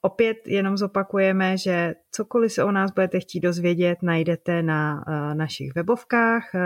[0.00, 5.74] opět jenom zopakujeme, že cokoliv se o nás budete chtít dozvědět, najdete na uh, našich
[5.74, 6.60] webovkách uh,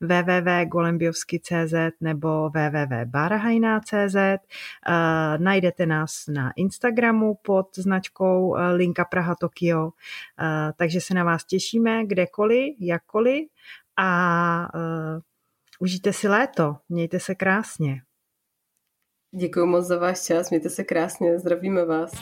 [0.00, 4.14] www.golembiovsky.cz nebo www.barahajna.cz.
[4.14, 4.34] Uh,
[5.38, 9.90] najdete nás na Instagramu pod značkou uh, Linka Praha Tokio, uh,
[10.76, 13.48] takže se na vás těšíme kdekoliv, jakkoliv
[13.96, 15.20] a uh,
[15.78, 18.02] užijte si léto, mějte se krásně.
[19.34, 22.12] Děkuji moc za váš čas, mějte se krásně, zdravíme vás.